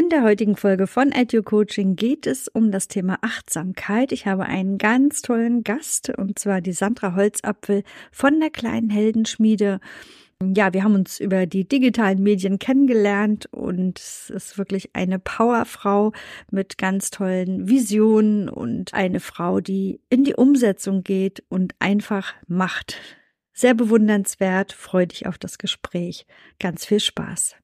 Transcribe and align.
In 0.00 0.08
der 0.08 0.22
heutigen 0.22 0.56
Folge 0.56 0.86
von 0.86 1.12
Edu 1.12 1.42
Coaching 1.42 1.94
geht 1.94 2.26
es 2.26 2.48
um 2.48 2.72
das 2.72 2.88
Thema 2.88 3.18
Achtsamkeit. 3.20 4.12
Ich 4.12 4.26
habe 4.26 4.44
einen 4.46 4.78
ganz 4.78 5.20
tollen 5.20 5.62
Gast 5.62 6.08
und 6.08 6.38
zwar 6.38 6.62
die 6.62 6.72
Sandra 6.72 7.14
Holzapfel 7.14 7.82
von 8.10 8.40
der 8.40 8.48
kleinen 8.48 8.88
Heldenschmiede. 8.88 9.78
Ja, 10.42 10.72
wir 10.72 10.84
haben 10.84 10.94
uns 10.94 11.20
über 11.20 11.44
die 11.44 11.68
digitalen 11.68 12.22
Medien 12.22 12.58
kennengelernt 12.58 13.46
und 13.52 13.98
es 13.98 14.30
ist 14.30 14.56
wirklich 14.56 14.88
eine 14.94 15.18
Powerfrau 15.18 16.12
mit 16.50 16.78
ganz 16.78 17.10
tollen 17.10 17.68
Visionen 17.68 18.48
und 18.48 18.94
eine 18.94 19.20
Frau, 19.20 19.60
die 19.60 20.00
in 20.08 20.24
die 20.24 20.34
Umsetzung 20.34 21.04
geht 21.04 21.44
und 21.50 21.74
einfach 21.78 22.32
macht. 22.46 22.96
Sehr 23.52 23.74
bewundernswert, 23.74 24.72
freu 24.72 25.04
dich 25.04 25.26
auf 25.26 25.36
das 25.36 25.58
Gespräch. 25.58 26.26
Ganz 26.58 26.86
viel 26.86 27.00
Spaß. 27.00 27.56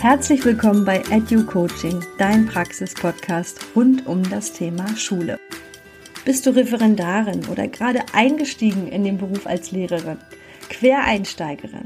Herzlich 0.00 0.42
willkommen 0.46 0.86
bei 0.86 1.02
Edu 1.10 1.44
Coaching, 1.44 2.02
dein 2.16 2.46
Praxis-Podcast 2.46 3.60
rund 3.76 4.06
um 4.06 4.22
das 4.30 4.54
Thema 4.54 4.96
Schule. 4.96 5.38
Bist 6.24 6.46
du 6.46 6.56
Referendarin 6.56 7.46
oder 7.48 7.68
gerade 7.68 8.00
eingestiegen 8.14 8.88
in 8.88 9.04
den 9.04 9.18
Beruf 9.18 9.46
als 9.46 9.72
Lehrerin, 9.72 10.16
Quereinsteigerin? 10.70 11.84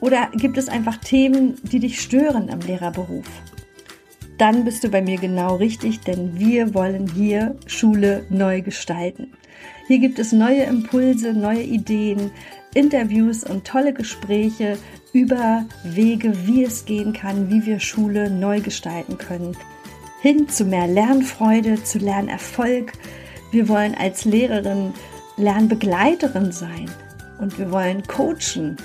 Oder 0.00 0.30
gibt 0.34 0.56
es 0.56 0.70
einfach 0.70 0.96
Themen, 0.96 1.56
die 1.62 1.78
dich 1.78 2.00
stören 2.00 2.48
im 2.48 2.60
Lehrerberuf? 2.60 3.26
Dann 4.42 4.64
bist 4.64 4.82
du 4.82 4.88
bei 4.88 5.00
mir 5.00 5.18
genau 5.18 5.54
richtig, 5.54 6.00
denn 6.00 6.36
wir 6.36 6.74
wollen 6.74 7.06
hier 7.06 7.54
Schule 7.68 8.26
neu 8.28 8.60
gestalten. 8.60 9.34
Hier 9.86 10.00
gibt 10.00 10.18
es 10.18 10.32
neue 10.32 10.64
Impulse, 10.64 11.32
neue 11.32 11.62
Ideen, 11.62 12.32
Interviews 12.74 13.44
und 13.44 13.64
tolle 13.64 13.92
Gespräche 13.92 14.78
über 15.12 15.64
Wege, 15.84 16.32
wie 16.44 16.64
es 16.64 16.84
gehen 16.84 17.12
kann, 17.12 17.50
wie 17.50 17.64
wir 17.64 17.78
Schule 17.78 18.30
neu 18.30 18.60
gestalten 18.60 19.16
können. 19.16 19.56
Hin 20.22 20.48
zu 20.48 20.64
mehr 20.64 20.88
Lernfreude, 20.88 21.84
zu 21.84 21.98
Lernerfolg. 21.98 22.94
Wir 23.52 23.68
wollen 23.68 23.94
als 23.94 24.24
Lehrerin 24.24 24.92
Lernbegleiterin 25.36 26.50
sein 26.50 26.90
und 27.38 27.56
wir 27.60 27.70
wollen 27.70 28.02
coachen. 28.08 28.76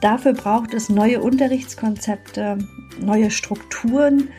Dafür 0.00 0.32
braucht 0.32 0.72
es 0.72 0.88
neue 0.88 1.20
Unterrichtskonzepte, 1.20 2.56
neue 3.02 3.30
Strukturen 3.30 4.30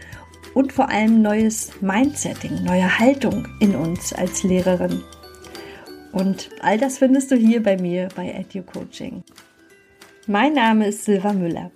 und 0.53 0.73
vor 0.73 0.89
allem 0.89 1.21
neues 1.21 1.71
Mindsetting, 1.81 2.63
neue 2.63 2.99
Haltung 2.99 3.47
in 3.59 3.75
uns 3.75 4.13
als 4.13 4.43
Lehrerin. 4.43 5.01
Und 6.11 6.49
all 6.61 6.77
das 6.77 6.99
findest 6.99 7.31
du 7.31 7.35
hier 7.35 7.63
bei 7.63 7.77
mir 7.77 8.09
bei 8.15 8.31
Edu 8.31 8.63
Coaching. 8.63 9.23
Mein 10.27 10.53
Name 10.53 10.87
ist 10.87 11.05
Silva 11.05 11.33
Müller. 11.33 11.71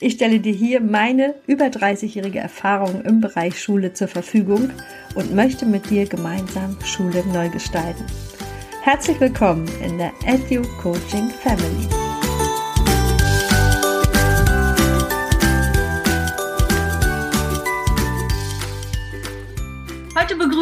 Ich 0.00 0.12
stelle 0.12 0.38
dir 0.38 0.52
hier 0.52 0.80
meine 0.80 1.34
über 1.46 1.64
30-jährige 1.64 2.38
Erfahrung 2.38 3.02
im 3.02 3.20
Bereich 3.20 3.60
Schule 3.60 3.94
zur 3.94 4.06
Verfügung 4.06 4.70
und 5.16 5.34
möchte 5.34 5.66
mit 5.66 5.90
dir 5.90 6.06
gemeinsam 6.06 6.76
Schule 6.84 7.24
neu 7.32 7.48
gestalten. 7.48 8.04
Herzlich 8.82 9.18
willkommen 9.18 9.68
in 9.84 9.98
der 9.98 10.12
Edu 10.24 10.62
Coaching 10.80 11.30
Family. 11.30 12.07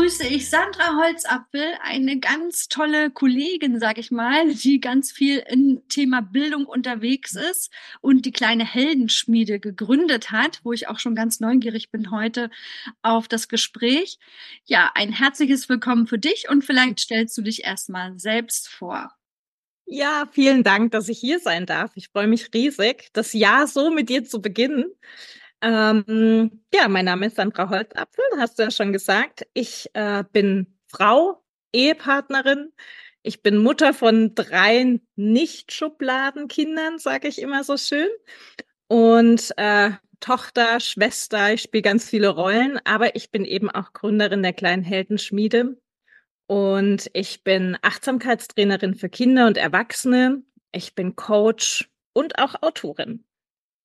Begrüße 0.06 0.28
ich 0.28 0.48
Sandra 0.48 1.02
Holzapfel, 1.02 1.66
eine 1.82 2.20
ganz 2.20 2.68
tolle 2.68 3.10
Kollegin, 3.10 3.80
sag 3.80 3.98
ich 3.98 4.12
mal, 4.12 4.54
die 4.54 4.78
ganz 4.78 5.10
viel 5.10 5.42
im 5.48 5.82
Thema 5.88 6.20
Bildung 6.20 6.64
unterwegs 6.66 7.34
ist 7.34 7.72
und 8.02 8.24
die 8.24 8.30
kleine 8.30 8.64
Heldenschmiede 8.64 9.58
gegründet 9.58 10.30
hat, 10.30 10.60
wo 10.62 10.72
ich 10.72 10.86
auch 10.86 11.00
schon 11.00 11.16
ganz 11.16 11.40
neugierig 11.40 11.90
bin 11.90 12.12
heute 12.12 12.50
auf 13.02 13.26
das 13.26 13.48
Gespräch. 13.48 14.20
Ja, 14.64 14.92
ein 14.94 15.12
herzliches 15.12 15.68
Willkommen 15.68 16.06
für 16.06 16.20
dich 16.20 16.48
und 16.48 16.64
vielleicht 16.64 17.00
stellst 17.00 17.36
du 17.36 17.42
dich 17.42 17.64
erstmal 17.64 18.16
selbst 18.16 18.68
vor. 18.68 19.10
Ja, 19.86 20.28
vielen 20.30 20.62
Dank, 20.62 20.92
dass 20.92 21.08
ich 21.08 21.18
hier 21.18 21.40
sein 21.40 21.66
darf. 21.66 21.90
Ich 21.96 22.10
freue 22.10 22.28
mich 22.28 22.54
riesig, 22.54 23.08
das 23.12 23.32
Jahr 23.32 23.66
so 23.66 23.90
mit 23.90 24.08
dir 24.08 24.24
zu 24.24 24.40
beginnen. 24.40 24.84
Ähm, 25.62 26.64
ja, 26.72 26.88
mein 26.88 27.06
Name 27.06 27.26
ist 27.26 27.36
Sandra 27.36 27.70
Holzapfel, 27.70 28.24
hast 28.38 28.58
du 28.58 28.64
ja 28.64 28.70
schon 28.70 28.92
gesagt. 28.92 29.46
Ich 29.54 29.88
äh, 29.94 30.24
bin 30.32 30.78
Frau, 30.86 31.42
Ehepartnerin. 31.72 32.72
Ich 33.22 33.42
bin 33.42 33.58
Mutter 33.58 33.92
von 33.92 34.34
drei 34.34 35.00
Nicht-Schubladenkindern, 35.16 36.98
sage 36.98 37.28
ich 37.28 37.40
immer 37.40 37.64
so 37.64 37.76
schön. 37.76 38.08
Und 38.88 39.52
äh, 39.56 39.90
Tochter, 40.20 40.80
Schwester, 40.80 41.52
ich 41.52 41.62
spiele 41.62 41.82
ganz 41.82 42.08
viele 42.08 42.28
Rollen, 42.28 42.78
aber 42.84 43.16
ich 43.16 43.30
bin 43.30 43.44
eben 43.44 43.70
auch 43.70 43.92
Gründerin 43.92 44.42
der 44.42 44.52
kleinen 44.52 44.84
Heldenschmiede. 44.84 45.76
Und 46.46 47.10
ich 47.12 47.42
bin 47.42 47.76
Achtsamkeitstrainerin 47.82 48.94
für 48.94 49.08
Kinder 49.08 49.48
und 49.48 49.56
Erwachsene. 49.56 50.42
Ich 50.72 50.94
bin 50.94 51.16
Coach 51.16 51.90
und 52.12 52.38
auch 52.38 52.62
Autorin. 52.62 53.25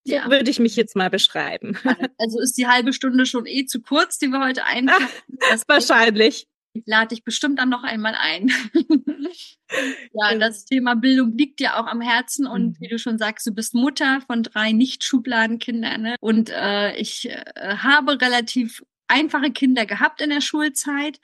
Ja. 0.03 0.29
würde 0.29 0.49
ich 0.49 0.59
mich 0.59 0.75
jetzt 0.75 0.95
mal 0.95 1.09
beschreiben. 1.09 1.77
Also 2.17 2.39
ist 2.39 2.57
die 2.57 2.67
halbe 2.67 2.93
Stunde 2.93 3.25
schon 3.25 3.45
eh 3.45 3.65
zu 3.65 3.81
kurz, 3.81 4.19
die 4.19 4.27
wir 4.27 4.43
heute 4.43 4.65
einplanen. 4.65 5.07
Wahrscheinlich. 5.67 6.47
Ich 6.73 6.83
lade 6.85 7.09
dich 7.09 7.23
bestimmt 7.23 7.59
dann 7.59 7.69
noch 7.69 7.83
einmal 7.83 8.15
ein. 8.15 8.51
ja, 10.13 10.37
das 10.37 10.65
Thema 10.65 10.95
Bildung 10.95 11.37
liegt 11.37 11.59
dir 11.59 11.77
auch 11.77 11.87
am 11.87 11.99
Herzen 11.99 12.47
und 12.47 12.67
mhm. 12.67 12.75
wie 12.79 12.87
du 12.87 12.99
schon 12.99 13.17
sagst, 13.17 13.45
du 13.45 13.51
bist 13.51 13.73
Mutter 13.73 14.21
von 14.27 14.43
drei 14.43 14.71
Nicht-Schubladenkindern 14.71 16.01
ne? 16.01 16.15
und 16.21 16.49
äh, 16.49 16.95
ich 16.95 17.29
äh, 17.29 17.43
habe 17.77 18.21
relativ 18.21 18.83
einfache 19.07 19.51
Kinder 19.51 19.85
gehabt 19.85 20.21
in 20.21 20.29
der 20.29 20.41
Schulzeit 20.41 21.19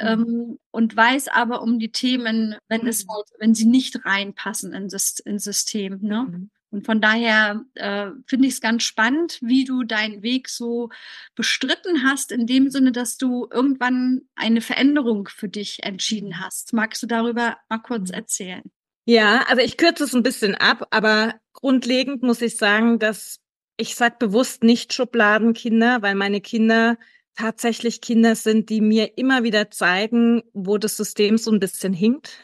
mhm. 0.00 0.06
ähm, 0.06 0.58
und 0.70 0.96
weiß 0.96 1.28
aber 1.28 1.62
um 1.62 1.78
die 1.78 1.90
Themen, 1.90 2.56
wenn 2.68 2.86
es 2.86 3.06
halt, 3.08 3.26
wenn 3.38 3.54
sie 3.54 3.66
nicht 3.66 4.04
reinpassen 4.04 4.72
in 4.72 4.88
das, 4.88 5.18
ins 5.18 5.44
System. 5.44 5.98
Ne? 6.02 6.48
Und 6.72 6.86
von 6.86 7.02
daher 7.02 7.64
äh, 7.74 8.08
finde 8.26 8.48
ich 8.48 8.54
es 8.54 8.60
ganz 8.62 8.82
spannend, 8.82 9.38
wie 9.42 9.64
du 9.64 9.84
deinen 9.84 10.22
Weg 10.22 10.48
so 10.48 10.88
bestritten 11.34 12.02
hast, 12.02 12.32
in 12.32 12.46
dem 12.46 12.70
Sinne, 12.70 12.92
dass 12.92 13.18
du 13.18 13.46
irgendwann 13.52 14.22
eine 14.34 14.62
Veränderung 14.62 15.28
für 15.28 15.48
dich 15.48 15.82
entschieden 15.82 16.40
hast. 16.40 16.72
Magst 16.72 17.02
du 17.02 17.06
darüber 17.06 17.58
mal 17.68 17.78
kurz 17.78 18.08
mhm. 18.08 18.14
erzählen? 18.14 18.62
Ja, 19.04 19.44
also 19.48 19.60
ich 19.62 19.76
kürze 19.76 20.04
es 20.04 20.14
ein 20.14 20.22
bisschen 20.22 20.54
ab, 20.54 20.86
aber 20.90 21.34
grundlegend 21.52 22.22
muss 22.22 22.40
ich 22.40 22.56
sagen, 22.56 22.98
dass 22.98 23.40
ich 23.76 23.94
sage 23.94 24.16
bewusst 24.18 24.62
nicht 24.62 24.94
Schubladenkinder, 24.94 26.00
weil 26.00 26.14
meine 26.14 26.40
Kinder 26.40 26.96
tatsächlich 27.36 28.00
Kinder 28.00 28.34
sind, 28.34 28.70
die 28.70 28.80
mir 28.80 29.18
immer 29.18 29.42
wieder 29.42 29.70
zeigen, 29.70 30.42
wo 30.54 30.78
das 30.78 30.96
System 30.96 31.36
so 31.36 31.50
ein 31.50 31.60
bisschen 31.60 31.92
hinkt. 31.92 32.38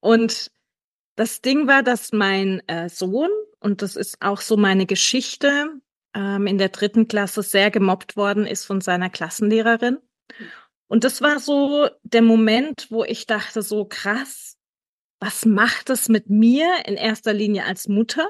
Und 0.00 0.50
das 1.18 1.40
Ding 1.40 1.66
war, 1.66 1.82
dass 1.82 2.12
mein 2.12 2.62
äh, 2.68 2.88
Sohn, 2.88 3.30
und 3.58 3.82
das 3.82 3.96
ist 3.96 4.22
auch 4.22 4.40
so 4.40 4.56
meine 4.56 4.86
Geschichte, 4.86 5.80
ähm, 6.14 6.46
in 6.46 6.58
der 6.58 6.68
dritten 6.68 7.08
Klasse 7.08 7.42
sehr 7.42 7.72
gemobbt 7.72 8.16
worden 8.16 8.46
ist 8.46 8.64
von 8.64 8.80
seiner 8.80 9.10
Klassenlehrerin. 9.10 9.98
Und 10.86 11.02
das 11.02 11.20
war 11.20 11.40
so 11.40 11.88
der 12.04 12.22
Moment, 12.22 12.86
wo 12.90 13.02
ich 13.02 13.26
dachte, 13.26 13.62
so 13.62 13.84
krass, 13.84 14.56
was 15.18 15.44
macht 15.44 15.90
es 15.90 16.08
mit 16.08 16.30
mir 16.30 16.86
in 16.86 16.94
erster 16.94 17.32
Linie 17.32 17.64
als 17.64 17.88
Mutter? 17.88 18.28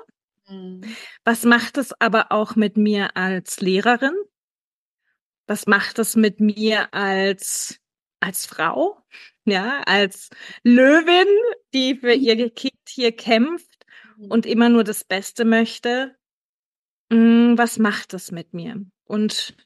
Mhm. 0.48 0.80
Was 1.24 1.44
macht 1.44 1.76
es 1.76 1.92
aber 2.00 2.32
auch 2.32 2.56
mit 2.56 2.78
mir 2.78 3.16
als 3.18 3.60
Lehrerin? 3.60 4.16
Was 5.46 5.66
macht 5.66 5.98
es 5.98 6.16
mit 6.16 6.40
mir 6.40 6.92
als, 6.94 7.78
als 8.20 8.46
Frau? 8.46 8.97
Ja, 9.50 9.82
als 9.86 10.30
Löwin, 10.62 11.28
die 11.74 11.96
für 11.96 12.16
mhm. 12.16 12.22
ihr 12.22 12.50
Kind 12.50 12.74
hier 12.88 13.12
kämpft 13.12 13.86
mhm. 14.16 14.30
und 14.30 14.46
immer 14.46 14.68
nur 14.68 14.84
das 14.84 15.04
Beste 15.04 15.44
möchte. 15.44 16.16
Hm, 17.10 17.56
was 17.56 17.78
macht 17.78 18.12
das 18.12 18.30
mit 18.32 18.52
mir? 18.52 18.84
Und 19.04 19.56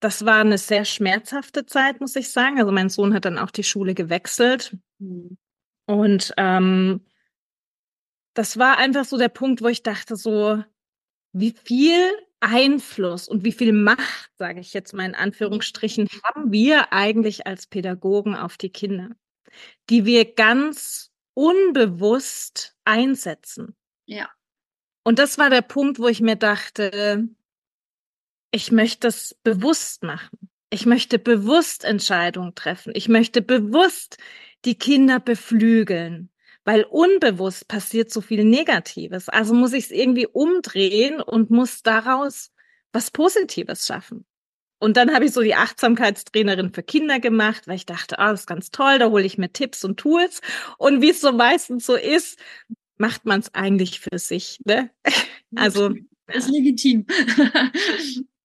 das 0.00 0.26
war 0.26 0.40
eine 0.40 0.58
sehr 0.58 0.84
schmerzhafte 0.84 1.64
Zeit, 1.64 2.00
muss 2.00 2.14
ich 2.16 2.30
sagen. 2.30 2.58
Also 2.58 2.72
mein 2.72 2.90
Sohn 2.90 3.14
hat 3.14 3.24
dann 3.24 3.38
auch 3.38 3.50
die 3.50 3.64
Schule 3.64 3.94
gewechselt. 3.94 4.76
Mhm. 4.98 5.38
Und 5.86 6.34
ähm, 6.36 7.04
das 8.34 8.58
war 8.58 8.78
einfach 8.78 9.04
so 9.04 9.16
der 9.16 9.28
Punkt, 9.28 9.62
wo 9.62 9.68
ich 9.68 9.82
dachte, 9.82 10.16
so, 10.16 10.62
wie 11.34 11.54
viel 11.62 12.10
Einfluss 12.40 13.28
und 13.28 13.44
wie 13.44 13.52
viel 13.52 13.72
Macht, 13.72 14.30
sage 14.38 14.60
ich 14.60 14.72
jetzt 14.72 14.94
mal 14.94 15.04
in 15.04 15.14
Anführungsstrichen, 15.14 16.08
haben 16.22 16.52
wir 16.52 16.92
eigentlich 16.92 17.46
als 17.46 17.66
Pädagogen 17.66 18.36
auf 18.36 18.56
die 18.56 18.70
Kinder, 18.70 19.10
die 19.90 20.04
wir 20.04 20.34
ganz 20.34 21.10
unbewusst 21.34 22.76
einsetzen. 22.84 23.74
Ja. 24.06 24.30
Und 25.02 25.18
das 25.18 25.36
war 25.36 25.50
der 25.50 25.62
Punkt, 25.62 25.98
wo 25.98 26.06
ich 26.06 26.20
mir 26.20 26.36
dachte, 26.36 27.28
ich 28.52 28.70
möchte 28.70 29.08
es 29.08 29.34
bewusst 29.42 30.02
machen. 30.02 30.50
Ich 30.70 30.86
möchte 30.86 31.18
bewusst 31.18 31.84
Entscheidungen 31.84 32.54
treffen. 32.54 32.92
Ich 32.94 33.08
möchte 33.08 33.42
bewusst 33.42 34.18
die 34.64 34.76
Kinder 34.76 35.18
beflügeln 35.18 36.30
weil 36.64 36.84
unbewusst 36.84 37.68
passiert 37.68 38.10
so 38.10 38.20
viel 38.20 38.44
Negatives. 38.44 39.28
Also 39.28 39.54
muss 39.54 39.72
ich 39.72 39.84
es 39.84 39.90
irgendwie 39.90 40.26
umdrehen 40.26 41.20
und 41.20 41.50
muss 41.50 41.82
daraus 41.82 42.50
was 42.92 43.10
Positives 43.10 43.86
schaffen. 43.86 44.24
Und 44.78 44.96
dann 44.96 45.14
habe 45.14 45.24
ich 45.24 45.32
so 45.32 45.40
die 45.40 45.54
Achtsamkeitstrainerin 45.54 46.72
für 46.72 46.82
Kinder 46.82 47.20
gemacht, 47.20 47.66
weil 47.66 47.76
ich 47.76 47.86
dachte, 47.86 48.18
ah, 48.18 48.28
oh, 48.28 48.30
das 48.32 48.40
ist 48.40 48.46
ganz 48.46 48.70
toll, 48.70 48.98
da 48.98 49.10
hole 49.10 49.24
ich 49.24 49.38
mir 49.38 49.52
Tipps 49.52 49.84
und 49.84 49.98
Tools. 49.98 50.40
Und 50.78 51.00
wie 51.00 51.10
es 51.10 51.20
so 51.20 51.32
meistens 51.32 51.86
so 51.86 51.94
ist, 51.94 52.38
macht 52.98 53.24
man 53.24 53.40
es 53.40 53.54
eigentlich 53.54 54.00
für 54.00 54.18
sich. 54.18 54.60
Ne? 54.64 54.90
Also 55.56 55.94
ist 56.32 56.50
legitim. 56.50 57.06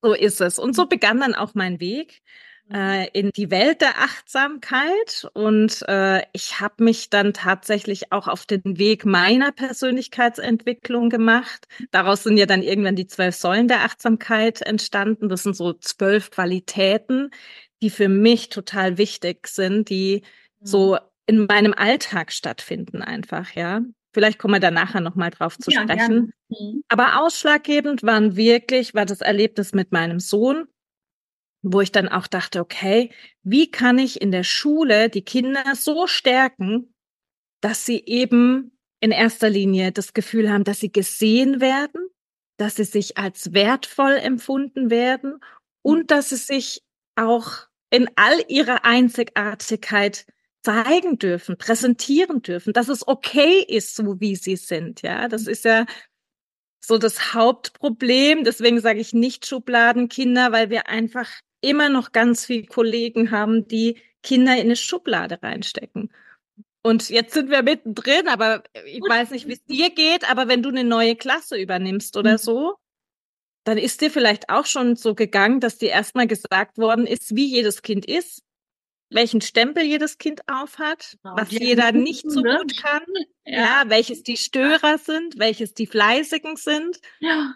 so 0.03 0.13
ist 0.13 0.41
es. 0.41 0.59
Und 0.59 0.75
so 0.75 0.85
begann 0.85 1.19
dann 1.19 1.33
auch 1.33 1.55
mein 1.55 1.79
Weg 1.79 2.21
äh, 2.71 3.09
in 3.11 3.31
die 3.35 3.51
Welt 3.51 3.81
der 3.81 3.99
Achtsamkeit 3.99 5.27
und 5.33 5.83
äh, 5.87 6.21
ich 6.33 6.59
habe 6.59 6.83
mich 6.83 7.09
dann 7.09 7.33
tatsächlich 7.33 8.11
auch 8.11 8.27
auf 8.27 8.45
den 8.45 8.77
Weg 8.77 9.05
meiner 9.05 9.51
Persönlichkeitsentwicklung 9.51 11.09
gemacht. 11.09 11.67
Daraus 11.91 12.23
sind 12.23 12.37
ja 12.37 12.45
dann 12.45 12.61
irgendwann 12.61 12.95
die 12.95 13.07
zwölf 13.07 13.35
Säulen 13.35 13.67
der 13.67 13.83
Achtsamkeit 13.83 14.61
entstanden. 14.61 15.29
Das 15.29 15.43
sind 15.43 15.55
so 15.55 15.73
zwölf 15.73 16.31
Qualitäten, 16.31 17.31
die 17.81 17.89
für 17.89 18.09
mich 18.09 18.49
total 18.49 18.97
wichtig 18.97 19.47
sind, 19.47 19.89
die 19.89 20.23
so 20.61 20.93
mhm. 20.93 20.99
in 21.27 21.45
meinem 21.47 21.73
Alltag 21.73 22.31
stattfinden 22.31 23.01
einfach, 23.01 23.53
ja. 23.55 23.81
Vielleicht 24.11 24.39
kommen 24.39 24.55
wir 24.55 24.59
da 24.59 24.71
nachher 24.71 25.01
nochmal 25.01 25.29
drauf 25.29 25.57
zu 25.57 25.69
ja, 25.69 25.83
sprechen. 25.83 26.33
Mhm. 26.49 26.83
Aber 26.87 27.21
ausschlaggebend 27.21 28.01
waren 28.01 28.35
wirklich, 28.35 28.95
war 28.95 29.05
das 29.05 29.21
Erlebnis 29.21 29.73
mit 29.73 29.91
meinem 29.91 30.19
Sohn, 30.19 30.67
wo 31.61 31.81
ich 31.81 31.91
dann 31.91 32.07
auch 32.07 32.27
dachte, 32.27 32.59
okay, 32.59 33.11
wie 33.43 33.69
kann 33.69 33.97
ich 33.97 34.21
in 34.21 34.31
der 34.31 34.43
Schule 34.43 35.09
die 35.09 35.23
Kinder 35.23 35.63
so 35.75 36.07
stärken, 36.07 36.93
dass 37.61 37.85
sie 37.85 38.03
eben 38.05 38.71
in 39.01 39.11
erster 39.11 39.49
Linie 39.49 39.91
das 39.91 40.13
Gefühl 40.13 40.51
haben, 40.51 40.63
dass 40.63 40.79
sie 40.79 40.91
gesehen 40.91 41.61
werden, 41.61 42.09
dass 42.57 42.75
sie 42.75 42.83
sich 42.83 43.17
als 43.17 43.53
wertvoll 43.53 44.17
empfunden 44.17 44.89
werden 44.89 45.39
und 45.81 46.11
dass 46.11 46.29
sie 46.29 46.37
sich 46.37 46.83
auch 47.15 47.67
in 47.89 48.09
all 48.15 48.39
ihrer 48.47 48.85
Einzigartigkeit 48.85 50.25
zeigen 50.63 51.17
dürfen, 51.17 51.57
präsentieren 51.57 52.41
dürfen, 52.41 52.73
dass 52.73 52.89
es 52.89 53.07
okay 53.07 53.63
ist, 53.67 53.95
so 53.95 54.19
wie 54.19 54.35
sie 54.35 54.57
sind. 54.57 55.01
Ja, 55.01 55.27
das 55.27 55.47
ist 55.47 55.65
ja 55.65 55.85
so 56.81 56.97
das 56.97 57.33
Hauptproblem. 57.33 58.43
Deswegen 58.43 58.81
sage 58.81 58.99
ich 58.99 59.13
nicht 59.13 59.45
Schubladenkinder, 59.45 60.51
weil 60.51 60.69
wir 60.69 60.87
einfach 60.87 61.29
immer 61.61 61.89
noch 61.89 62.11
ganz 62.11 62.45
viele 62.45 62.65
Kollegen 62.65 63.31
haben, 63.31 63.67
die 63.67 63.97
Kinder 64.23 64.53
in 64.53 64.61
eine 64.61 64.75
Schublade 64.75 65.39
reinstecken. 65.41 66.11
Und 66.81 67.09
jetzt 67.09 67.33
sind 67.33 67.49
wir 67.49 67.61
mittendrin, 67.61 68.27
aber 68.27 68.63
ich 68.85 69.01
weiß 69.01 69.31
nicht, 69.31 69.47
wie 69.47 69.53
es 69.53 69.65
dir 69.65 69.89
geht, 69.89 70.29
aber 70.29 70.47
wenn 70.47 70.63
du 70.63 70.69
eine 70.69 70.83
neue 70.83 71.15
Klasse 71.15 71.57
übernimmst 71.57 72.15
oder 72.15 72.33
mhm. 72.33 72.37
so, 72.37 72.75
dann 73.65 73.77
ist 73.77 74.01
dir 74.01 74.09
vielleicht 74.09 74.49
auch 74.49 74.65
schon 74.65 74.95
so 74.95 75.13
gegangen, 75.13 75.59
dass 75.59 75.77
dir 75.77 75.89
erstmal 75.89 76.27
gesagt 76.27 76.77
worden 76.77 77.05
ist, 77.05 77.35
wie 77.35 77.45
jedes 77.45 77.81
Kind 77.81 78.05
ist, 78.05 78.43
welchen 79.09 79.41
Stempel 79.41 79.83
jedes 79.83 80.17
Kind 80.17 80.41
aufhat, 80.47 81.17
genau, 81.21 81.35
was 81.35 81.51
jeder 81.51 81.91
nicht 81.91 82.29
so 82.29 82.41
gut 82.41 82.77
kann, 82.81 83.03
ja. 83.45 83.59
ja. 83.59 83.83
welches 83.87 84.23
die 84.23 84.37
Störer 84.37 84.97
sind, 84.97 85.37
welches 85.37 85.73
die 85.73 85.87
Fleißigen 85.87 86.55
sind. 86.55 86.99
Ja. 87.19 87.55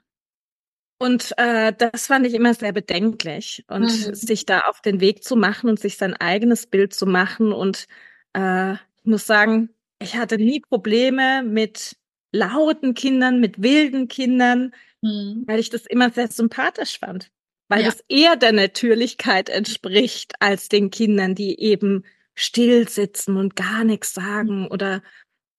Und 1.00 1.34
äh, 1.38 1.74
das 1.78 2.07
fand 2.07 2.25
ich 2.25 2.34
immer 2.34 2.54
sehr 2.54 2.72
bedenklich. 2.72 3.66
Und 3.68 3.84
mhm. 3.84 4.16
sich 4.16 4.45
da 4.45 4.62
auf 4.62 4.81
den 4.81 5.00
Weg 5.00 5.24
zu 5.24 5.36
machen 5.36 5.69
und 5.69 5.80
sich 5.80 5.98
sein 5.98 6.13
eigenes 6.13 6.68
Bild 6.68 6.94
zu 6.94 7.06
machen. 7.06 7.51
Und 7.51 7.88
äh, 8.34 8.74
ich 8.74 9.06
muss 9.06 9.25
sagen, 9.25 9.69
ich 10.01 10.16
hatte 10.16 10.38
nie 10.38 10.62
Probleme 10.62 11.44
mit 11.44 11.98
lauten 12.31 12.94
Kindern, 12.94 13.40
mit 13.40 13.62
wilden 13.62 14.07
Kindern, 14.07 14.74
mhm. 15.01 15.44
weil 15.45 15.60
ich 15.60 15.69
das 15.69 15.86
immer 15.86 16.10
sehr 16.10 16.30
sympathisch 16.30 17.00
fand. 17.00 17.30
Weil 17.69 17.81
ja. 17.81 17.86
das 17.86 18.04
eher 18.07 18.36
der 18.36 18.51
Natürlichkeit 18.51 19.50
entspricht 19.50 20.34
als 20.40 20.69
den 20.69 20.90
Kindern, 20.92 21.36
die 21.36 21.60
eben 21.60 22.04
still 22.36 22.88
sitzen 22.90 23.38
und 23.38 23.56
gar 23.56 23.84
nichts 23.84 24.13
sagen 24.13 24.62
mhm. 24.62 24.68
oder 24.68 25.01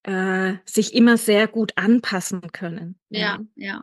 äh, 0.02 0.54
sich 0.64 0.94
immer 0.94 1.16
sehr 1.16 1.48
gut 1.48 1.72
anpassen 1.76 2.52
können. 2.52 2.98
Ja, 3.08 3.40
ja. 3.56 3.82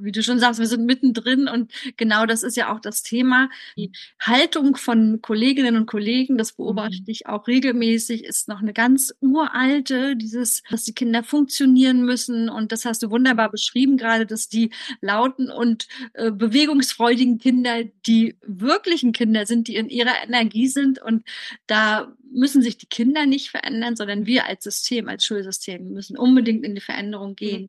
wie 0.00 0.12
du 0.12 0.22
schon 0.22 0.38
sagst, 0.38 0.58
wir 0.58 0.66
sind 0.66 0.86
mittendrin 0.86 1.48
und 1.48 1.72
genau 1.96 2.26
das 2.26 2.42
ist 2.42 2.56
ja 2.56 2.72
auch 2.72 2.80
das 2.80 3.02
Thema. 3.02 3.50
Die 3.76 3.92
Haltung 4.20 4.76
von 4.76 5.20
Kolleginnen 5.20 5.76
und 5.76 5.86
Kollegen, 5.86 6.38
das 6.38 6.52
beobachte 6.52 7.02
mhm. 7.02 7.08
ich 7.08 7.26
auch 7.26 7.46
regelmäßig, 7.46 8.24
ist 8.24 8.48
noch 8.48 8.60
eine 8.60 8.72
ganz 8.72 9.14
uralte, 9.20 10.16
dieses, 10.16 10.62
dass 10.70 10.84
die 10.84 10.94
Kinder 10.94 11.22
funktionieren 11.22 12.04
müssen 12.04 12.48
und 12.48 12.72
das 12.72 12.84
hast 12.84 13.02
du 13.02 13.10
wunderbar 13.10 13.50
beschrieben 13.50 13.96
gerade, 13.96 14.26
dass 14.26 14.48
die 14.48 14.70
lauten 15.00 15.50
und 15.50 15.88
äh, 16.14 16.30
bewegungsfreudigen 16.30 17.38
Kinder 17.38 17.84
die 18.06 18.36
wirklichen 18.42 19.12
Kinder 19.12 19.46
sind, 19.46 19.68
die 19.68 19.76
in 19.76 19.88
ihrer 19.88 20.22
Energie 20.24 20.68
sind 20.68 21.00
und 21.02 21.24
da 21.66 22.14
müssen 22.32 22.62
sich 22.62 22.78
die 22.78 22.86
Kinder 22.86 23.26
nicht 23.26 23.50
verändern, 23.50 23.96
sondern 23.96 24.26
wir 24.26 24.46
als 24.46 24.64
System, 24.64 25.08
als 25.08 25.24
Schulsystem 25.24 25.92
müssen 25.92 26.16
unbedingt 26.16 26.64
in 26.64 26.74
die 26.74 26.80
Veränderung 26.80 27.34
gehen. 27.34 27.68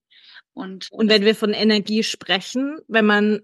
Und, 0.54 0.92
und 0.92 1.10
wenn 1.10 1.24
wir 1.24 1.36
von 1.36 1.54
Energie 1.54 2.04
sprechen, 2.04 2.80
wenn 2.88 3.06
man, 3.06 3.42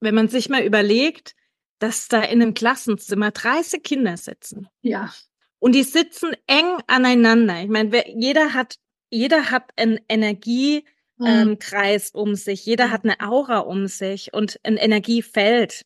wenn 0.00 0.14
man 0.14 0.28
sich 0.28 0.48
mal 0.48 0.62
überlegt, 0.62 1.34
dass 1.78 2.08
da 2.08 2.22
in 2.22 2.40
einem 2.40 2.54
Klassenzimmer 2.54 3.30
30 3.30 3.82
Kinder 3.82 4.16
sitzen. 4.16 4.68
Ja. 4.82 5.12
Und 5.58 5.74
die 5.74 5.82
sitzen 5.82 6.34
eng 6.46 6.78
aneinander. 6.86 7.60
Ich 7.62 7.68
meine, 7.68 8.04
jeder 8.08 8.54
hat, 8.54 8.76
jeder 9.10 9.50
hat 9.50 9.70
einen 9.76 10.00
Energiekreis 10.08 10.84
mhm. 11.18 12.18
ähm, 12.18 12.22
um 12.22 12.34
sich, 12.34 12.64
jeder 12.64 12.90
hat 12.90 13.04
eine 13.04 13.20
Aura 13.20 13.58
um 13.58 13.86
sich 13.86 14.32
und 14.32 14.58
ein 14.62 14.76
Energiefeld. 14.76 15.84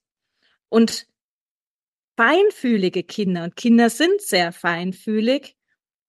Und 0.68 1.06
feinfühlige 2.16 3.02
Kinder, 3.02 3.44
und 3.44 3.56
Kinder 3.56 3.90
sind 3.90 4.20
sehr 4.20 4.52
feinfühlig, 4.52 5.56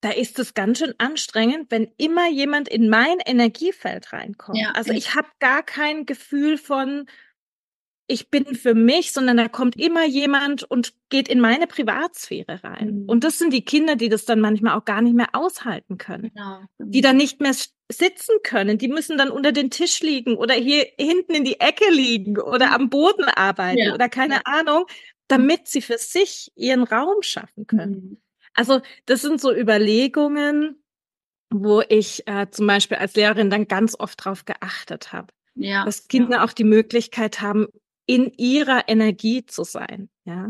da 0.02 0.10
ist 0.10 0.40
es 0.40 0.54
ganz 0.54 0.80
schön 0.80 0.96
anstrengend, 0.98 1.70
wenn 1.70 1.92
immer 1.98 2.28
jemand 2.30 2.68
in 2.68 2.90
mein 2.90 3.20
Energiefeld 3.26 4.12
reinkommt. 4.12 4.58
Ja, 4.58 4.72
also 4.72 4.92
ich 4.94 5.16
habe 5.16 5.28
gar 5.40 5.64
kein 5.64 6.08
Gefühl 6.08 6.58
von, 6.58 7.08
ich 8.08 8.30
bin 8.30 8.56
für 8.56 8.74
mich, 8.74 9.14
sondern 9.14 9.38
da 9.38 9.48
kommt 9.48 9.80
immer 9.80 10.06
jemand 10.06 10.64
und 10.64 10.94
geht 11.10 11.30
in 11.30 11.40
meine 11.40 11.68
Privatsphäre 11.68 12.64
rein. 12.64 13.04
Mhm. 13.04 13.10
Und 13.10 13.24
das 13.24 13.38
sind 13.38 13.54
die 13.54 13.64
Kinder, 13.64 13.96
die 13.96 14.10
das 14.10 14.26
dann 14.26 14.42
manchmal 14.42 14.78
auch 14.78 14.86
gar 14.86 15.02
nicht 15.02 15.16
mehr 15.16 15.30
aushalten 15.34 15.98
können. 15.98 16.32
Genau. 16.34 16.62
Die 16.80 17.02
dann 17.02 17.18
nicht 17.18 17.40
mehr 17.40 17.54
sitzen 17.92 18.36
können. 18.44 18.78
Die 18.80 18.88
müssen 18.88 19.18
dann 19.18 19.30
unter 19.30 19.52
den 19.52 19.70
Tisch 19.70 20.02
liegen 20.02 20.36
oder 20.36 20.56
hier 20.56 20.88
hinten 20.98 21.36
in 21.36 21.46
die 21.46 21.60
Ecke 21.60 21.90
liegen 21.92 22.40
oder 22.40 22.68
mhm. 22.68 22.74
am 22.74 22.90
Boden 22.90 23.26
arbeiten 23.26 23.78
ja. 23.78 23.94
oder 23.94 24.10
keine 24.10 24.36
ja. 24.36 24.42
Ahnung, 24.46 24.86
damit 25.28 25.68
sie 25.68 25.82
für 25.82 25.98
sich 25.98 26.52
ihren 26.56 26.84
Raum 26.84 27.22
schaffen 27.22 27.68
können. 27.68 27.94
Mhm. 27.94 28.18
Also 28.54 28.82
das 29.06 29.22
sind 29.22 29.40
so 29.40 29.54
Überlegungen, 29.54 30.84
wo 31.50 31.82
ich 31.88 32.28
äh, 32.28 32.48
zum 32.50 32.68
Beispiel 32.68 32.98
als 32.98 33.16
Lehrerin 33.16 33.50
dann 33.50 33.68
ganz 33.68 33.96
oft 34.00 34.24
drauf 34.24 34.46
geachtet 34.46 35.14
habe. 35.14 35.28
Ja, 35.56 35.84
dass 35.84 36.08
Kinder 36.08 36.38
ja. 36.38 36.46
auch 36.46 36.54
die 36.54 36.64
Möglichkeit 36.64 37.42
haben, 37.42 37.68
in 38.06 38.32
ihrer 38.38 38.88
Energie 38.88 39.46
zu 39.46 39.64
sein. 39.64 40.10
Ja. 40.26 40.50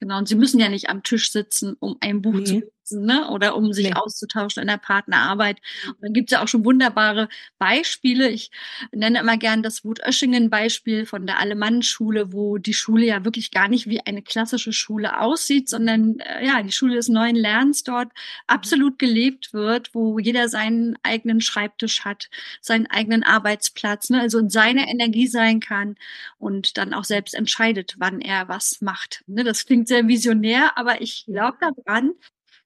Genau, 0.00 0.18
und 0.18 0.28
sie 0.28 0.34
müssen 0.34 0.58
ja 0.58 0.68
nicht 0.68 0.88
am 0.88 1.02
Tisch 1.02 1.30
sitzen, 1.30 1.76
um 1.78 1.96
ein 2.00 2.22
Buch 2.22 2.34
nee. 2.34 2.44
zu 2.44 2.62
lesen, 2.82 3.06
ne? 3.06 3.30
Oder 3.30 3.56
um 3.56 3.72
sich 3.72 3.86
nee. 3.86 3.94
auszutauschen 3.94 4.62
in 4.62 4.68
der 4.68 4.78
Partnerarbeit. 4.78 5.58
Und 5.86 6.02
dann 6.02 6.12
gibt 6.12 6.30
es 6.30 6.36
ja 6.36 6.42
auch 6.42 6.48
schon 6.48 6.64
wunderbare 6.64 7.28
Beispiele. 7.58 8.28
Ich 8.28 8.50
nenne 8.92 9.20
immer 9.20 9.36
gern 9.36 9.62
das 9.62 9.84
Wut-Öschingen-Beispiel 9.84 11.06
von 11.06 11.26
der 11.26 11.38
Alemannenschule, 11.38 12.32
wo 12.32 12.58
die 12.58 12.74
Schule 12.74 13.06
ja 13.06 13.24
wirklich 13.24 13.50
gar 13.50 13.68
nicht 13.68 13.88
wie 13.88 14.00
eine 14.00 14.22
klassische 14.22 14.72
Schule 14.72 15.20
aussieht, 15.20 15.68
sondern 15.68 16.18
äh, 16.20 16.46
ja, 16.46 16.62
die 16.62 16.72
Schule 16.72 16.96
des 16.96 17.08
neuen 17.08 17.36
Lernens 17.36 17.84
dort 17.84 18.10
absolut 18.46 18.98
gelebt 18.98 19.52
wird, 19.52 19.94
wo 19.94 20.18
jeder 20.18 20.48
seinen 20.48 20.96
eigenen 21.02 21.40
Schreibtisch 21.40 22.04
hat, 22.04 22.28
seinen 22.60 22.86
eigenen 22.86 23.22
Arbeitsplatz, 23.22 24.10
ne? 24.10 24.20
also 24.20 24.38
in 24.38 24.50
seiner 24.50 24.88
Energie 24.88 25.26
sein 25.26 25.60
kann 25.60 25.96
und 26.38 26.76
dann 26.76 26.94
auch 26.94 27.04
selbst 27.04 27.34
entscheidet, 27.34 27.94
wann 27.98 28.20
er 28.20 28.48
was 28.48 28.80
macht. 28.80 29.24
Ne? 29.26 29.44
Das 29.44 29.66
klingt 29.66 29.88
sehr 29.88 30.08
visionär, 30.08 30.76
aber 30.76 31.00
ich 31.00 31.24
glaube 31.26 31.58
daran. 31.60 32.12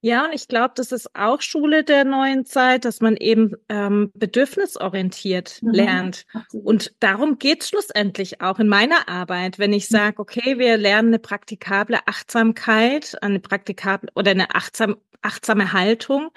Ja, 0.07 0.27
und 0.27 0.33
ich 0.35 0.47
glaube, 0.47 0.75
das 0.77 0.93
ist 0.93 1.17
auch 1.17 1.43
Schule 1.43 1.83
der 1.83 2.05
neuen 2.05 2.45
Zeit, 2.45 2.85
dass 2.85 3.01
man 3.01 3.17
eben 3.17 3.55
ähm, 3.69 4.13
bedürfnisorientiert 4.15 5.61
mhm. 5.63 5.71
lernt. 5.73 6.27
Und 6.53 6.95
darum 7.01 7.41
geht 7.41 7.63
es 7.63 7.71
schlussendlich 7.71 8.41
auch 8.41 8.61
in 8.61 8.69
meiner 8.69 9.09
Arbeit, 9.09 9.59
wenn 9.59 9.73
ich 9.73 9.91
mhm. 9.91 9.97
sage, 9.97 10.21
okay, 10.21 10.61
wir 10.61 10.77
lernen 10.77 11.09
eine 11.09 11.19
praktikable 11.19 12.07
Achtsamkeit, 12.07 13.21
eine 13.21 13.41
praktikable 13.41 14.09
oder 14.15 14.31
eine 14.31 14.55
achtsam, 14.55 14.95
achtsame 15.23 15.73
Haltung, 15.73 16.31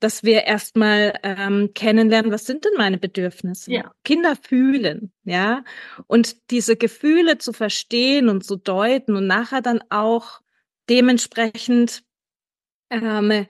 dass 0.00 0.22
wir 0.22 0.44
erstmal 0.44 1.12
ähm, 1.22 1.72
kennenlernen, 1.74 2.32
was 2.32 2.46
sind 2.46 2.64
denn 2.64 2.72
meine 2.78 2.96
Bedürfnisse? 2.96 3.72
Ja. 3.72 3.92
Kinder 4.04 4.36
fühlen, 4.40 5.12
ja. 5.24 5.64
Und 6.06 6.50
diese 6.50 6.76
Gefühle 6.76 7.36
zu 7.36 7.52
verstehen 7.52 8.30
und 8.30 8.42
zu 8.42 8.56
deuten 8.56 9.16
und 9.16 9.26
nachher 9.26 9.60
dann 9.60 9.84
auch 9.90 10.40
dementsprechend 10.88 12.04
ähm, 12.92 13.46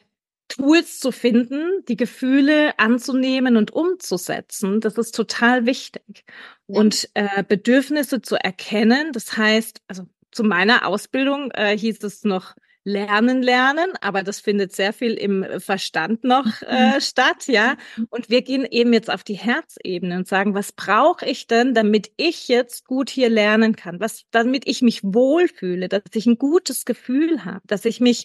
Tools 0.49 1.01
zu 1.01 1.13
finden, 1.13 1.85
die 1.89 1.97
Gefühle 1.97 2.79
anzunehmen 2.79 3.57
und 3.57 3.71
umzusetzen. 3.71 4.81
Das 4.81 4.99
ist 4.99 5.15
total 5.15 5.67
wichtig. 5.67 6.25
Und 6.67 7.09
äh, 7.15 7.43
Bedürfnisse 7.43 8.21
zu 8.21 8.37
erkennen, 8.37 9.13
das 9.13 9.37
heißt, 9.37 9.81
also 9.89 10.05
zu 10.31 10.45
meiner 10.45 10.87
Ausbildung 10.87 11.51
äh, 11.53 11.77
hieß 11.77 12.03
es 12.05 12.25
noch 12.25 12.55
Lernen, 12.85 13.43
Lernen, 13.43 13.93
aber 14.01 14.25
das 14.25 14.41
findet 14.41 14.75
sehr 14.75 14.93
viel 14.93 15.15
im 15.15 15.47
Verstand 15.61 16.25
noch 16.25 16.63
äh, 16.63 16.97
mhm. 16.97 17.01
statt, 17.01 17.47
ja. 17.47 17.77
Und 18.11 18.29
wir 18.29 18.43
gehen 18.43 18.67
eben 18.69 18.93
jetzt 18.93 19.09
auf 19.09 19.23
die 19.23 19.37
Herzebene 19.37 20.17
und 20.17 20.27
sagen, 20.27 20.55
was 20.55 20.73
brauche 20.73 21.25
ich 21.25 21.47
denn, 21.47 21.75
damit 21.75 22.11
ich 22.17 22.49
jetzt 22.49 22.85
gut 22.87 23.09
hier 23.09 23.29
lernen 23.31 23.77
kann? 23.77 24.01
Was, 24.01 24.25
damit 24.33 24.67
ich 24.67 24.83
mich 24.83 25.01
wohlfühle, 25.05 25.89
dass 25.89 26.03
ich 26.13 26.27
ein 26.27 26.39
gutes 26.39 26.85
Gefühl 26.85 27.45
habe, 27.45 27.63
dass 27.67 27.85
ich 27.85 28.01
mich 28.01 28.25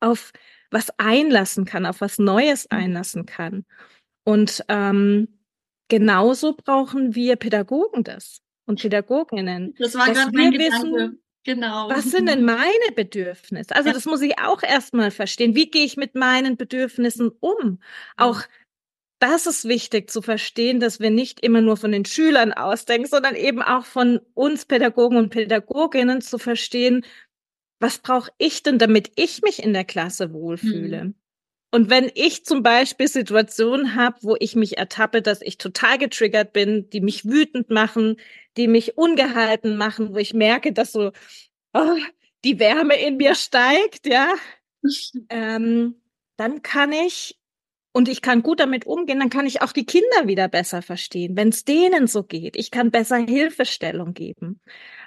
auf 0.00 0.32
was 0.70 0.90
einlassen 0.98 1.64
kann, 1.64 1.86
auf 1.86 2.00
was 2.00 2.18
Neues 2.18 2.66
mhm. 2.70 2.78
einlassen 2.78 3.26
kann. 3.26 3.64
Und 4.24 4.64
ähm, 4.68 5.28
genauso 5.88 6.54
brauchen 6.54 7.14
wir 7.14 7.36
Pädagogen 7.36 8.04
das 8.04 8.40
und 8.66 8.80
Pädagoginnen. 8.80 9.74
Das 9.78 9.94
war 9.94 10.06
gerade 10.12 10.30
mein 10.32 10.52
Gedanke. 10.52 10.92
Wissen, 10.92 11.22
Genau. 11.44 11.88
Was 11.88 12.10
sind 12.10 12.28
denn 12.28 12.44
meine 12.44 12.92
Bedürfnisse? 12.94 13.74
Also 13.74 13.90
das 13.90 14.04
muss 14.04 14.20
ich 14.20 14.38
auch 14.38 14.62
erstmal 14.62 15.10
verstehen. 15.10 15.54
Wie 15.54 15.70
gehe 15.70 15.86
ich 15.86 15.96
mit 15.96 16.14
meinen 16.14 16.58
Bedürfnissen 16.58 17.30
um? 17.40 17.80
Auch 18.18 18.42
das 19.18 19.46
ist 19.46 19.66
wichtig 19.66 20.10
zu 20.10 20.20
verstehen, 20.20 20.78
dass 20.78 21.00
wir 21.00 21.10
nicht 21.10 21.40
immer 21.40 21.62
nur 21.62 21.78
von 21.78 21.90
den 21.90 22.04
Schülern 22.04 22.52
ausdenken, 22.52 23.08
sondern 23.08 23.34
eben 23.34 23.62
auch 23.62 23.86
von 23.86 24.20
uns 24.34 24.66
Pädagogen 24.66 25.16
und 25.16 25.30
Pädagoginnen 25.30 26.20
zu 26.20 26.38
verstehen, 26.38 27.02
was 27.80 27.98
brauche 27.98 28.30
ich 28.38 28.62
denn, 28.62 28.78
damit 28.78 29.12
ich 29.16 29.42
mich 29.42 29.62
in 29.62 29.72
der 29.72 29.84
Klasse 29.84 30.32
wohlfühle? 30.32 31.00
Hm. 31.00 31.14
Und 31.70 31.90
wenn 31.90 32.10
ich 32.14 32.44
zum 32.46 32.62
Beispiel 32.62 33.08
Situationen 33.08 33.94
habe, 33.94 34.16
wo 34.22 34.36
ich 34.40 34.56
mich 34.56 34.78
ertappe, 34.78 35.20
dass 35.20 35.42
ich 35.42 35.58
total 35.58 35.98
getriggert 35.98 36.54
bin, 36.54 36.88
die 36.90 37.02
mich 37.02 37.26
wütend 37.26 37.68
machen, 37.68 38.16
die 38.56 38.68
mich 38.68 38.96
ungehalten 38.96 39.76
machen, 39.76 40.14
wo 40.14 40.16
ich 40.16 40.32
merke, 40.32 40.72
dass 40.72 40.92
so 40.92 41.12
oh, 41.74 41.96
die 42.44 42.58
Wärme 42.58 42.94
in 42.96 43.18
mir 43.18 43.34
steigt, 43.34 44.06
ja, 44.06 44.34
ähm, 45.28 45.96
dann 46.36 46.62
kann 46.62 46.92
ich 46.92 47.38
und 47.92 48.08
ich 48.08 48.22
kann 48.22 48.42
gut 48.42 48.60
damit 48.60 48.86
umgehen, 48.86 49.18
dann 49.18 49.30
kann 49.30 49.46
ich 49.46 49.60
auch 49.60 49.72
die 49.72 49.84
Kinder 49.84 50.26
wieder 50.26 50.48
besser 50.48 50.82
verstehen, 50.82 51.36
wenn 51.36 51.48
es 51.48 51.64
denen 51.64 52.06
so 52.06 52.22
geht. 52.22 52.56
Ich 52.56 52.70
kann 52.70 52.90
besser 52.90 53.16
Hilfestellung 53.16 54.14
geben. 54.14 54.60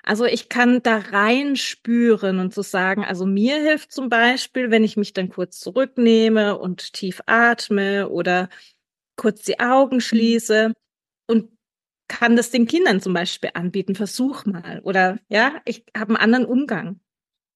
Also 0.03 0.25
ich 0.25 0.49
kann 0.49 0.81
da 0.81 0.97
rein 0.97 1.55
spüren 1.55 2.39
und 2.39 2.53
so 2.53 2.61
sagen, 2.61 3.03
also 3.05 3.25
mir 3.25 3.55
hilft 3.61 3.91
zum 3.91 4.09
Beispiel, 4.09 4.71
wenn 4.71 4.83
ich 4.83 4.97
mich 4.97 5.13
dann 5.13 5.29
kurz 5.29 5.59
zurücknehme 5.59 6.57
und 6.57 6.93
tief 6.93 7.21
atme 7.27 8.09
oder 8.09 8.49
kurz 9.15 9.43
die 9.43 9.59
Augen 9.59 9.97
mhm. 9.97 10.01
schließe 10.01 10.73
und 11.27 11.51
kann 12.07 12.35
das 12.35 12.49
den 12.51 12.67
Kindern 12.67 12.99
zum 13.01 13.13
Beispiel 13.13 13.51
anbieten. 13.53 13.95
Versuch 13.95 14.45
mal. 14.45 14.81
Oder 14.83 15.19
ja, 15.29 15.61
ich 15.65 15.85
habe 15.95 16.09
einen 16.09 16.17
anderen 16.17 16.45
Umgang. 16.45 16.99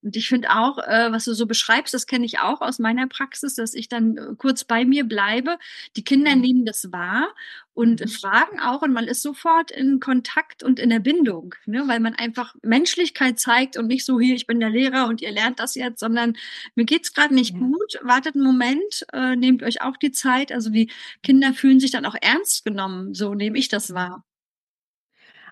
Und 0.06 0.16
ich 0.16 0.28
finde 0.28 0.52
auch, 0.52 0.78
äh, 0.78 1.12
was 1.12 1.26
du 1.26 1.34
so 1.34 1.48
beschreibst, 1.48 1.92
das 1.92 2.06
kenne 2.06 2.26
ich 2.26 2.38
auch 2.38 2.62
aus 2.62 2.78
meiner 2.78 3.08
Praxis, 3.08 3.56
dass 3.56 3.74
ich 3.74 3.90
dann 3.90 4.18
äh, 4.18 4.36
kurz 4.38 4.64
bei 4.64 4.86
mir 4.86 5.04
bleibe. 5.04 5.58
Die 5.96 6.04
Kinder 6.04 6.36
mhm. 6.36 6.42
nehmen 6.42 6.66
das 6.66 6.92
wahr 6.92 7.34
und 7.74 8.02
mhm. 8.02 8.08
fragen 8.08 8.60
auch 8.60 8.84
und 8.84 8.94
man 8.94 9.06
ist 9.06 9.24
sofort 9.24 9.72
in 9.72 10.00
Kontakt 10.00 10.62
und 10.62 10.80
in 10.80 10.92
der 10.92 11.00
Bindung, 11.00 11.56
ne? 11.66 11.88
weil 11.88 12.00
man 12.00 12.14
einfach 12.14 12.54
Menschlichkeit 12.62 13.40
zeigt 13.40 13.78
und 13.78 13.88
nicht 13.88 14.06
so 14.06 14.20
hier, 14.20 14.36
ich 14.36 14.46
bin 14.46 14.60
der 14.60 14.70
Lehrer 14.70 15.08
und 15.08 15.24
ihr 15.24 15.32
lernt 15.32 15.60
das 15.60 15.74
jetzt, 15.74 16.00
sondern 16.00 16.38
mir 16.76 16.86
geht's 16.86 17.12
gerade 17.12 17.34
nicht 17.34 17.56
ja. 17.56 17.60
gut, 17.60 18.00
wartet 18.04 18.36
einen 18.36 18.46
Moment, 18.46 19.08
äh, 19.12 19.36
nehmt 19.36 19.64
euch 19.64 19.82
auch 19.82 19.98
die 19.98 20.12
Zeit. 20.12 20.52
Also 20.52 20.70
die 20.70 20.92
Kinder 21.24 21.52
fühlen 21.54 21.80
sich 21.80 21.90
dann 21.90 22.06
auch 22.06 22.16
ernst 22.22 22.64
genommen, 22.64 23.16
so 23.16 23.34
nehme 23.34 23.58
ich 23.58 23.70
das 23.70 23.92
wahr. 23.96 24.24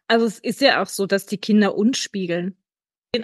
Also 0.08 0.28
es 0.28 0.38
ist 0.38 0.62
ja 0.62 0.80
auch 0.80 0.88
so, 0.88 1.08
dass 1.08 1.26
die 1.26 1.40
Kinder 1.40 1.76
uns 1.76 1.98
spiegeln. 1.98 2.56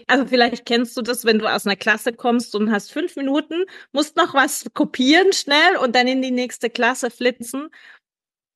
Also 0.08 0.26
vielleicht 0.28 0.66
kennst 0.66 0.96
du 0.98 1.02
das, 1.02 1.26
wenn 1.26 1.40
du 1.40 1.48
aus 1.52 1.66
einer 1.66 1.76
Klasse 1.76 2.14
kommst 2.14 2.54
und 2.56 2.72
hast 2.72 2.92
fünf 2.92 3.16
Minuten, 3.16 3.66
musst 3.92 4.18
noch 4.18 4.36
was 4.36 4.66
kopieren 4.74 5.34
schnell 5.34 5.78
und 5.78 5.96
dann 5.96 6.08
in 6.08 6.22
die 6.22 6.32
nächste 6.32 6.70
Klasse 6.70 7.10
flitzen, 7.10 7.70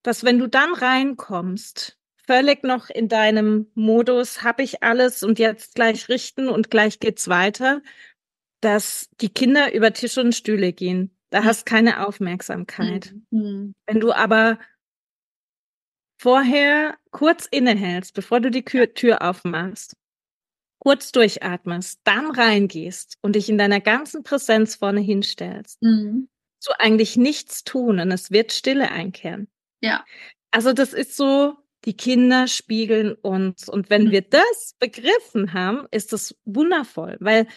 dass 0.03 0.23
wenn 0.23 0.37
du 0.37 0.47
dann 0.47 0.73
reinkommst, 0.73 1.97
völlig 2.27 2.63
noch 2.63 2.89
in 2.89 3.09
deinem 3.09 3.71
Modus, 3.73 4.43
habe 4.43 4.61
ich 4.61 4.83
alles 4.83 5.23
und 5.23 5.39
jetzt 5.39 5.73
gleich 5.75 6.07
richten 6.07 6.49
und 6.49 6.69
gleich 6.69 6.99
geht's 6.99 7.27
weiter, 7.27 7.81
dass 8.61 9.09
die 9.19 9.29
Kinder 9.29 9.73
über 9.73 9.91
Tische 9.91 10.21
und 10.21 10.35
Stühle 10.35 10.71
gehen. 10.71 11.17
Da 11.31 11.41
mhm. 11.41 11.45
hast 11.45 11.65
keine 11.65 12.05
Aufmerksamkeit. 12.05 13.15
Mhm. 13.31 13.73
Wenn 13.87 13.99
du 13.99 14.13
aber 14.13 14.59
vorher 16.21 16.95
kurz 17.09 17.47
innehältst, 17.49 18.13
bevor 18.13 18.39
du 18.39 18.51
die 18.51 18.63
Tür 18.63 19.21
aufmachst 19.23 19.97
kurz 20.83 21.13
durchatmest, 21.13 22.01
dann 22.03 22.29
reingehst 22.29 23.17
und 23.21 23.37
dich 23.37 23.47
in 23.47 23.57
deiner 23.57 23.79
ganzen 23.79 24.23
Präsenz 24.23 24.75
vorne 24.75 24.99
hinstellst, 24.99 25.81
mhm. 25.81 26.27
du 26.65 26.71
eigentlich 26.77 27.15
nichts 27.15 27.63
tun 27.63 28.01
und 28.01 28.11
es 28.11 28.31
wird 28.31 28.51
Stille 28.51 28.91
einkehren. 28.91 29.47
Ja. 29.79 30.03
Also 30.51 30.73
das 30.73 30.91
ist 30.91 31.15
so, 31.15 31.55
die 31.85 31.95
Kinder 31.95 32.47
spiegeln 32.47 33.13
uns. 33.13 33.69
Und 33.69 33.89
wenn 33.89 34.07
mhm. 34.07 34.11
wir 34.11 34.21
das 34.23 34.75
begriffen 34.77 35.53
haben, 35.53 35.87
ist 35.91 36.11
das 36.11 36.35
wundervoll, 36.43 37.15
weil 37.21 37.47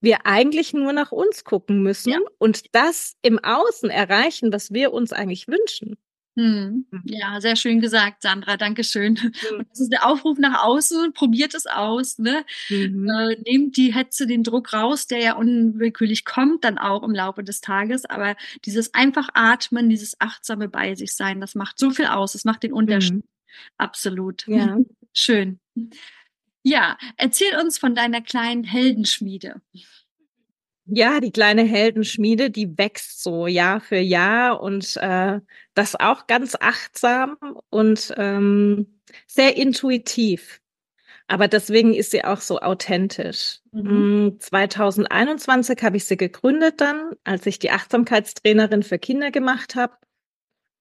wir 0.00 0.24
eigentlich 0.24 0.72
nur 0.72 0.94
nach 0.94 1.12
uns 1.12 1.44
gucken 1.44 1.82
müssen 1.82 2.12
ja. 2.12 2.18
und 2.38 2.74
das 2.74 3.16
im 3.20 3.38
Außen 3.38 3.90
erreichen, 3.90 4.50
was 4.50 4.72
wir 4.72 4.94
uns 4.94 5.12
eigentlich 5.12 5.46
wünschen. 5.46 5.98
Hm. 6.34 6.86
Mhm. 6.90 7.02
Ja, 7.04 7.40
sehr 7.40 7.56
schön 7.56 7.80
gesagt, 7.80 8.22
Sandra. 8.22 8.56
Dankeschön. 8.56 9.14
Mhm. 9.14 9.58
Und 9.58 9.68
das 9.70 9.80
ist 9.80 9.92
der 9.92 10.06
Aufruf 10.06 10.38
nach 10.38 10.64
außen. 10.64 11.12
Probiert 11.12 11.54
es 11.54 11.66
aus. 11.66 12.18
Ne? 12.18 12.44
Mhm. 12.70 13.08
Äh, 13.08 13.36
nehmt 13.46 13.76
die 13.76 13.92
Hetze, 13.92 14.26
den 14.26 14.42
Druck 14.42 14.72
raus, 14.72 15.06
der 15.06 15.18
ja 15.18 15.36
unwillkürlich 15.36 16.24
kommt, 16.24 16.64
dann 16.64 16.78
auch 16.78 17.02
im 17.02 17.12
Laufe 17.12 17.44
des 17.44 17.60
Tages. 17.60 18.06
Aber 18.06 18.34
dieses 18.64 18.94
einfach 18.94 19.28
atmen, 19.34 19.90
dieses 19.90 20.18
achtsame 20.20 20.68
bei 20.68 20.94
sich 20.94 21.14
sein, 21.14 21.40
das 21.40 21.54
macht 21.54 21.78
so 21.78 21.90
viel 21.90 22.06
aus. 22.06 22.32
Das 22.32 22.44
macht 22.44 22.62
den 22.62 22.72
Unterschied. 22.72 23.14
Mhm. 23.14 23.22
Absolut. 23.76 24.46
Ja. 24.46 24.78
Schön. 25.12 25.60
Ja, 26.62 26.96
erzähl 27.18 27.58
uns 27.60 27.78
von 27.78 27.94
deiner 27.94 28.22
kleinen 28.22 28.64
Heldenschmiede. 28.64 29.60
Ja, 30.86 31.20
die 31.20 31.30
kleine 31.30 31.62
Heldenschmiede, 31.62 32.50
die 32.50 32.76
wächst 32.76 33.22
so 33.22 33.46
Jahr 33.46 33.80
für 33.80 33.98
Jahr 33.98 34.60
und 34.60 34.96
äh, 34.96 35.40
das 35.74 35.98
auch 35.98 36.26
ganz 36.26 36.56
achtsam 36.60 37.36
und 37.70 38.12
ähm, 38.16 39.00
sehr 39.26 39.56
intuitiv. 39.56 40.60
Aber 41.28 41.48
deswegen 41.48 41.94
ist 41.94 42.10
sie 42.10 42.24
auch 42.24 42.40
so 42.40 42.60
authentisch. 42.60 43.60
Mhm. 43.72 44.36
2021 44.38 45.80
mm, 45.80 45.84
habe 45.84 45.96
ich 45.96 46.04
sie 46.04 46.16
gegründet 46.16 46.80
dann, 46.80 47.12
als 47.24 47.46
ich 47.46 47.58
die 47.58 47.70
Achtsamkeitstrainerin 47.70 48.82
für 48.82 48.98
Kinder 48.98 49.30
gemacht 49.30 49.74
habe. 49.74 49.94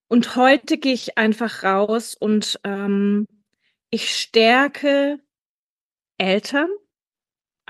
Und 0.10 0.36
heute 0.36 0.78
gehe 0.78 0.94
ich 0.94 1.18
einfach 1.18 1.64
raus 1.64 2.16
und 2.20 2.60
ähm, 2.66 3.28
ich 3.92 4.14
stärke 4.14 5.20
Eltern 6.18 6.68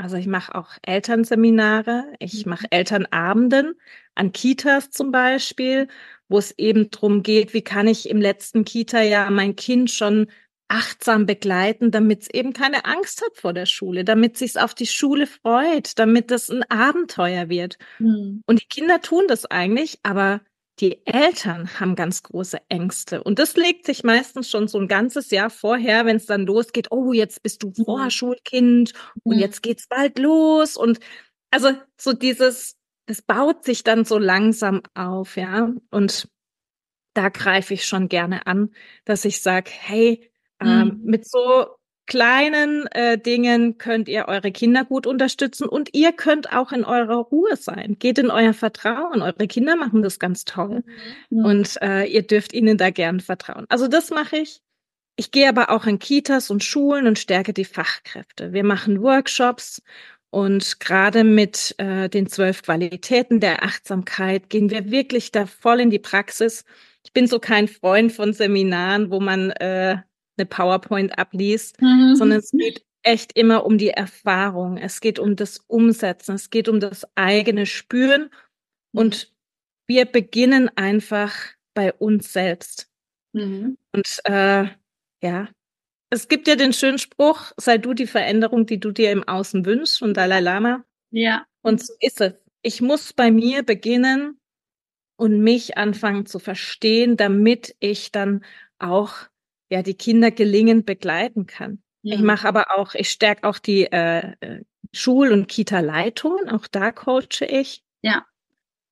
also 0.02 0.18
ich 0.18 0.28
mache 0.28 0.56
auch 0.56 0.72
Elternseminare, 0.82 2.06
ich 2.20 2.46
mhm. 2.46 2.52
mache 2.52 2.68
Elternabenden 2.72 3.76
an 4.16 4.32
Kitas 4.32 4.90
zum 4.90 5.12
Beispiel, 5.12 5.88
wo 6.28 6.40
es 6.40 6.58
eben 6.58 6.90
drum 6.90 7.22
geht, 7.22 7.54
wie 7.54 7.62
kann 7.62 7.88
ich 7.88 8.10
im 8.10 8.20
letzten 8.20 8.66
Kita-Jahr 8.66 9.30
mein 9.30 9.56
Kind 9.56 9.92
schon 9.92 10.28
achtsam 10.70 11.26
begleiten, 11.26 11.92
damit 11.92 12.22
es 12.24 12.30
eben 12.30 12.54
keine 12.54 12.86
Angst 12.86 13.22
hat 13.22 13.38
vor 13.38 13.54
der 13.54 13.66
Schule, 13.66 14.04
damit 14.04 14.38
sich 14.38 14.58
auf 14.58 14.74
die 14.74 14.88
Schule 14.88 15.28
freut, 15.28 16.00
damit 16.00 16.32
das 16.32 16.50
ein 16.50 16.64
Abenteuer 16.70 17.50
wird. 17.50 17.78
Mhm. 18.00 18.42
Und 18.48 18.62
die 18.62 18.68
Kinder 18.68 19.02
tun 19.02 19.26
das 19.28 19.46
eigentlich, 19.46 20.00
aber 20.04 20.42
die 20.82 21.06
Eltern 21.06 21.80
haben 21.80 21.96
ganz 21.96 22.24
große 22.24 22.58
Ängste. 22.68 23.24
Und 23.24 23.38
das 23.38 23.56
legt 23.56 23.86
sich 23.86 24.04
meistens 24.04 24.50
schon 24.50 24.68
so 24.68 24.80
ein 24.80 24.88
ganzes 24.88 25.30
Jahr 25.30 25.52
vorher, 25.52 26.06
wenn 26.06 26.18
es 26.18 26.26
dann 26.26 26.46
losgeht, 26.46 26.88
oh, 26.92 27.14
jetzt 27.14 27.44
bist 27.44 27.62
du 27.62 27.68
mhm. 27.68 27.86
Vorschulkind 27.86 28.94
und 29.24 29.36
mhm. 29.36 29.42
jetzt 29.42 29.62
geht's 29.62 29.88
bald 29.88 30.18
los. 30.18 30.76
Und 30.76 31.00
also 31.52 31.74
so 32.00 32.14
dieses, 32.14 32.76
das 33.06 33.22
baut 33.22 33.64
sich 33.64 33.84
dann 33.84 34.06
so 34.06 34.18
langsam 34.18 34.82
auf, 34.96 35.38
ja. 35.38 35.72
Und 35.92 36.28
da 37.14 37.30
greife 37.30 37.76
ich 37.76 37.86
schon 37.86 38.10
gerne 38.10 38.48
an, 38.48 38.72
dass 39.06 39.24
ich 39.24 39.42
sage, 39.42 39.70
hey, 39.72 40.32
ähm, 40.60 40.88
mhm. 40.88 41.02
mit 41.04 41.30
so 41.30 41.68
kleinen 42.12 42.88
äh, 42.88 43.18
Dingen 43.18 43.78
könnt 43.78 44.10
ihr 44.10 44.28
eure 44.28 44.52
Kinder 44.52 44.84
gut 44.84 45.08
unterstützen 45.08 45.66
und 45.66 45.94
ihr 45.94 46.12
könnt 46.12 46.52
auch 46.52 46.74
in 46.74 46.84
eurer 46.84 47.16
Ruhe 47.16 47.56
sein. 47.56 47.96
Geht 48.00 48.18
in 48.18 48.30
euer 48.30 48.54
Vertrauen. 48.54 49.22
Eure 49.22 49.48
Kinder 49.48 49.78
machen 49.78 50.02
das 50.02 50.20
ganz 50.20 50.44
toll 50.44 50.84
mhm. 51.30 51.46
und 51.46 51.82
äh, 51.82 52.04
ihr 52.04 52.24
dürft 52.24 52.52
ihnen 52.52 52.78
da 52.78 52.90
gern 52.90 53.22
vertrauen. 53.22 53.66
Also 53.70 53.88
das 53.88 54.10
mache 54.10 54.40
ich. 54.40 54.62
Ich 55.16 55.32
gehe 55.32 55.48
aber 55.48 55.70
auch 55.70 55.86
in 55.86 56.00
Kitas 56.00 56.50
und 56.50 56.66
Schulen 56.66 57.08
und 57.08 57.18
stärke 57.18 57.54
die 57.54 57.64
Fachkräfte. 57.64 58.52
Wir 58.52 58.66
machen 58.66 59.02
Workshops 59.02 59.82
Und 60.32 60.82
gerade 60.82 61.24
mit 61.24 61.76
äh, 61.78 62.10
den 62.10 62.28
zwölf 62.28 62.62
Qualitäten 62.64 63.40
der 63.40 63.64
Achtsamkeit 63.64 64.50
gehen 64.50 64.70
wir 64.70 64.92
wirklich 64.92 65.32
da 65.32 65.46
voll 65.46 65.80
in 65.80 65.90
die 65.90 66.00
Praxis. 66.00 66.66
Ich 67.06 67.14
bin 67.14 67.28
so 67.28 67.40
kein 67.40 67.70
Freund 67.70 68.12
von 68.12 68.34
Seminaren, 68.34 69.12
wo 69.12 69.22
man 69.22 69.52
äh, 69.52 70.00
eine 70.42 70.48
PowerPoint 70.48 71.18
abliest, 71.18 71.82
mhm. 71.82 72.16
sondern 72.16 72.40
es 72.40 72.52
geht 72.52 72.84
echt 73.04 73.38
immer 73.38 73.66
um 73.66 73.78
die 73.78 73.90
Erfahrung. 73.90 74.78
Es 74.78 75.00
geht 75.00 75.20
um 75.20 75.36
das 75.36 75.60
Umsetzen. 75.68 76.36
Es 76.36 76.50
geht 76.50 76.68
um 76.68 76.80
das 76.80 77.06
eigene 77.16 77.66
Spüren. 77.66 78.30
Und 78.94 79.34
wir 79.88 80.06
beginnen 80.06 80.70
einfach 80.76 81.34
bei 81.74 81.94
uns 81.94 82.34
selbst. 82.34 82.90
Mhm. 83.34 83.78
Und 83.94 84.20
äh, 84.26 84.68
ja, 85.24 85.48
es 86.10 86.28
gibt 86.28 86.48
ja 86.48 86.56
den 86.56 86.74
schönen 86.74 86.98
Spruch, 86.98 87.52
sei 87.58 87.78
du 87.78 87.94
die 87.94 88.08
Veränderung, 88.08 88.66
die 88.66 88.80
du 88.80 88.92
dir 88.92 89.12
im 89.12 89.28
Außen 89.28 89.66
wünschst, 89.66 90.00
von 90.00 90.14
Dalai 90.14 90.42
Lama. 90.42 90.84
Ja. 91.12 91.46
Und 91.62 91.86
so 91.86 91.94
ist 92.00 92.22
es. 92.22 92.34
Ich 92.64 92.82
muss 92.82 93.14
bei 93.14 93.32
mir 93.32 93.64
beginnen 93.64 94.40
und 95.16 95.40
mich 95.40 95.78
anfangen 95.78 96.26
zu 96.26 96.40
verstehen, 96.40 97.16
damit 97.16 97.76
ich 97.80 98.12
dann 98.12 98.44
auch 98.78 99.31
ja 99.72 99.82
die 99.82 99.96
Kinder 99.96 100.30
gelingend 100.32 100.86
begleiten 100.86 101.48
kann. 101.48 101.82
Ja. 102.04 102.16
Ich 102.16 102.22
mache 102.22 102.48
aber 102.48 102.78
auch, 102.78 102.94
ich 102.94 103.10
stärke 103.10 103.48
auch 103.48 103.58
die 103.60 103.86
äh, 103.86 104.36
Schul- 104.92 105.32
und 105.32 105.48
Kita-Leitungen, 105.48 106.50
auch 106.50 106.68
da 106.68 106.92
coache 106.92 107.46
ich. 107.48 107.84
Ja. 108.02 108.26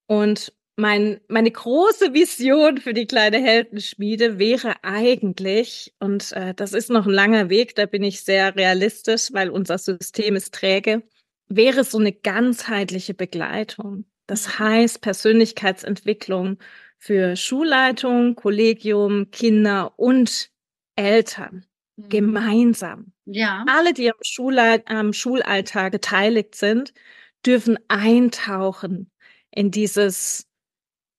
Und 0.08 0.54
mein, 0.76 1.20
meine 1.28 1.52
große 1.52 2.14
Vision 2.14 2.78
für 2.78 2.94
die 2.94 3.06
kleine 3.06 3.40
Heldenschmiede 3.40 4.40
wäre 4.40 4.76
eigentlich, 4.84 5.94
und 6.00 6.32
äh, 6.32 6.54
das 6.54 6.72
ist 6.72 6.90
noch 6.90 7.06
ein 7.06 7.14
langer 7.14 7.50
Weg, 7.50 7.76
da 7.76 7.86
bin 7.86 8.04
ich 8.04 8.22
sehr 8.22 8.56
realistisch, 8.56 9.34
weil 9.34 9.50
unser 9.50 9.78
System 9.78 10.38
ist 10.38 10.54
träge, 10.54 11.04
wäre 11.50 11.84
so 11.84 11.98
eine 11.98 12.14
ganzheitliche 12.14 13.14
Begleitung. 13.14 14.06
Das 14.28 14.48
mhm. 14.48 14.60
heißt 14.60 15.02
Persönlichkeitsentwicklung 15.02 16.60
für 16.98 17.36
Schulleitung, 17.36 18.36
Kollegium, 18.36 19.32
Kinder 19.32 19.94
und 19.98 20.50
Eltern 21.00 21.66
mhm. 21.96 22.10
gemeinsam. 22.10 23.14
Ja. 23.26 23.66
Alle, 23.68 23.94
die 23.94 24.12
am, 24.12 24.18
Schulall 24.22 24.84
am 24.86 25.14
Schulalltag 25.14 25.92
beteiligt 25.92 26.56
sind, 26.56 26.94
dürfen 27.46 27.80
eintauchen 27.88 29.10
in 29.52 29.72
dieses 29.72 30.48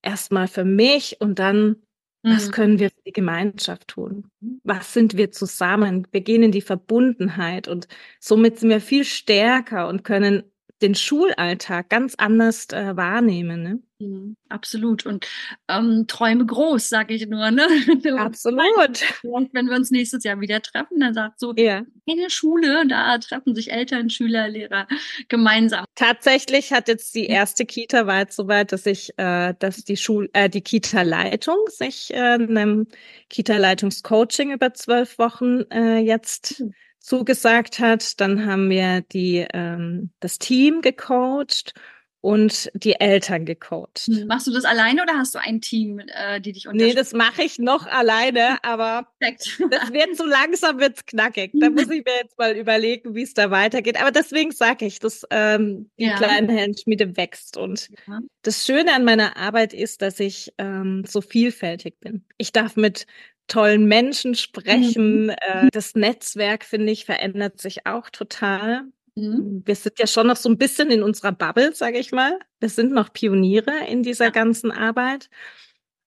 erstmal 0.03 0.49
für 0.49 0.65
mich 0.65 1.21
und 1.21 1.39
dann, 1.39 1.69
mhm. 1.69 1.77
was 2.23 2.53
können 2.53 2.79
wir 2.79 2.91
für 2.91 3.03
die 3.07 3.13
Gemeinschaft 3.13 3.89
tun? 3.89 4.31
Was 4.65 4.93
sind 4.93 5.17
wir 5.17 5.31
zusammen? 5.31 6.07
Wir 6.11 6.21
gehen 6.21 6.43
in 6.43 6.53
die 6.53 6.61
Verbundenheit 6.61 7.67
und 7.67 7.89
somit 8.19 8.59
sind 8.59 8.69
wir 8.69 8.81
viel 8.81 9.05
stärker 9.05 9.89
und 9.89 10.05
können 10.05 10.43
den 10.83 10.95
Schulalltag 10.95 11.89
ganz 11.89 12.15
anders 12.17 12.67
äh, 12.71 12.97
wahrnehmen. 12.97 13.63
Ne? 13.63 13.83
Mhm, 14.01 14.37
absolut. 14.49 15.05
Und 15.05 15.27
ähm, 15.69 16.07
träume 16.09 16.47
groß, 16.47 16.89
sage 16.89 17.13
ich 17.13 17.27
nur. 17.27 17.51
Ne? 17.51 17.67
Absolut. 18.19 19.03
Und 19.23 19.53
wenn 19.53 19.67
wir 19.67 19.77
uns 19.77 19.91
nächstes 19.91 20.25
Jahr 20.25 20.41
wieder 20.41 20.63
treffen, 20.63 21.01
dann 21.01 21.13
sagt 21.13 21.39
so, 21.39 21.53
ja. 21.55 21.83
eine 22.09 22.31
Schule, 22.31 22.87
da 22.89 23.19
treffen 23.19 23.55
sich 23.55 23.71
Eltern, 23.71 24.09
Schüler, 24.09 24.49
Lehrer 24.49 24.89
gemeinsam. 25.29 25.85
Tatsächlich 25.97 26.73
hat 26.73 26.89
jetzt 26.89 27.15
die 27.15 27.27
erste 27.27 27.67
Kita 27.67 28.07
war 28.07 28.21
jetzt 28.21 28.37
soweit, 28.37 28.73
dass 28.73 28.87
ich, 28.87 29.13
äh, 29.19 29.53
dass 29.59 29.85
die 29.85 29.99
Schul, 29.99 30.31
äh, 30.33 30.49
die 30.49 30.63
Kita-Leitung 30.63 31.59
sich 31.69 32.11
äh, 32.15 32.17
einem 32.17 32.87
Kita-Leitungscoaching 33.29 34.53
über 34.53 34.73
zwölf 34.73 35.19
Wochen 35.19 35.63
äh, 35.71 35.99
jetzt 35.99 36.61
mhm 36.61 36.73
zugesagt 37.03 37.81
hat. 37.81 38.21
Dann 38.21 38.45
haben 38.45 38.69
wir 38.69 39.01
die, 39.01 39.47
ähm, 39.55 40.11
das 40.21 40.39
Team 40.39 40.83
gecoacht 40.83 41.73
und 42.21 42.71
die 42.75 43.01
Eltern 43.01 43.47
gecoacht. 43.47 44.01
Hm, 44.07 44.27
machst 44.27 44.47
du 44.47 44.53
das 44.53 44.65
alleine 44.65 45.03
oder 45.03 45.15
hast 45.15 45.35
du 45.35 45.39
ein 45.39 45.61
Team, 45.61 46.01
äh, 46.01 46.41
die 46.41 46.53
dich 46.53 46.69
unterstützt? 46.69 46.95
Nee, 46.95 47.01
das 47.01 47.13
mache 47.13 47.43
ich 47.43 47.59
noch 47.59 47.87
alleine, 47.87 48.63
aber 48.63 49.09
das 49.21 49.59
wird 49.59 50.17
so 50.17 50.27
langsam 50.27 50.79
wird's 50.79 51.07
knackig. 51.07 51.53
Da 51.55 51.71
muss 51.71 51.85
ich 51.91 52.05
mir 52.05 52.17
jetzt 52.23 52.39
mal 52.39 52.57
überlegen, 52.57 53.15
wie 53.15 53.23
es 53.23 53.33
da 53.33 53.51
weitergeht. 53.51 54.01
Aber 54.01 54.11
deswegen 54.11 54.53
sage 54.53 54.85
ich, 54.85 54.99
dass 54.99 55.27
ähm, 55.31 55.91
die 55.99 56.05
ja. 56.05 56.17
kleine 56.17 56.53
Heldenschmiede 56.53 57.17
wächst. 57.17 57.57
Und 57.57 57.89
ja. 58.07 58.21
das 58.43 58.67
Schöne 58.67 58.95
an 58.95 59.05
meiner 59.05 59.37
Arbeit 59.37 59.73
ist, 59.73 60.03
dass 60.03 60.21
ich 60.21 60.53
ähm, 60.59 61.05
so 61.07 61.23
vielfältig 61.23 62.01
bin. 62.01 62.25
Ich 62.37 62.53
darf 62.53 62.77
mit 62.77 63.07
tollen 63.51 63.87
Menschen 63.87 64.35
sprechen. 64.35 65.25
Mhm. 65.25 65.31
Äh, 65.31 65.69
das 65.73 65.95
Netzwerk, 65.95 66.65
finde 66.65 66.93
ich, 66.93 67.05
verändert 67.05 67.61
sich 67.61 67.87
auch 67.87 68.11
total. 68.11 68.85
Mhm. 69.15 69.63
Wir 69.65 69.75
sind 69.75 69.99
ja 69.99 70.07
schon 70.07 70.27
noch 70.27 70.37
so 70.37 70.49
ein 70.49 70.59
bisschen 70.59 70.91
in 70.91 71.03
unserer 71.03 71.33
Bubble, 71.33 71.75
sage 71.75 71.99
ich 71.99 72.13
mal. 72.13 72.39
Wir 72.61 72.69
sind 72.69 72.93
noch 72.93 73.13
Pioniere 73.13 73.87
in 73.89 74.03
dieser 74.03 74.27
ja. 74.27 74.31
ganzen 74.31 74.71
Arbeit. 74.71 75.29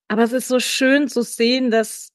Aber 0.08 0.22
es 0.22 0.32
ist 0.32 0.48
so 0.48 0.60
schön 0.60 1.08
zu 1.08 1.22
sehen, 1.22 1.70
dass 1.70 2.08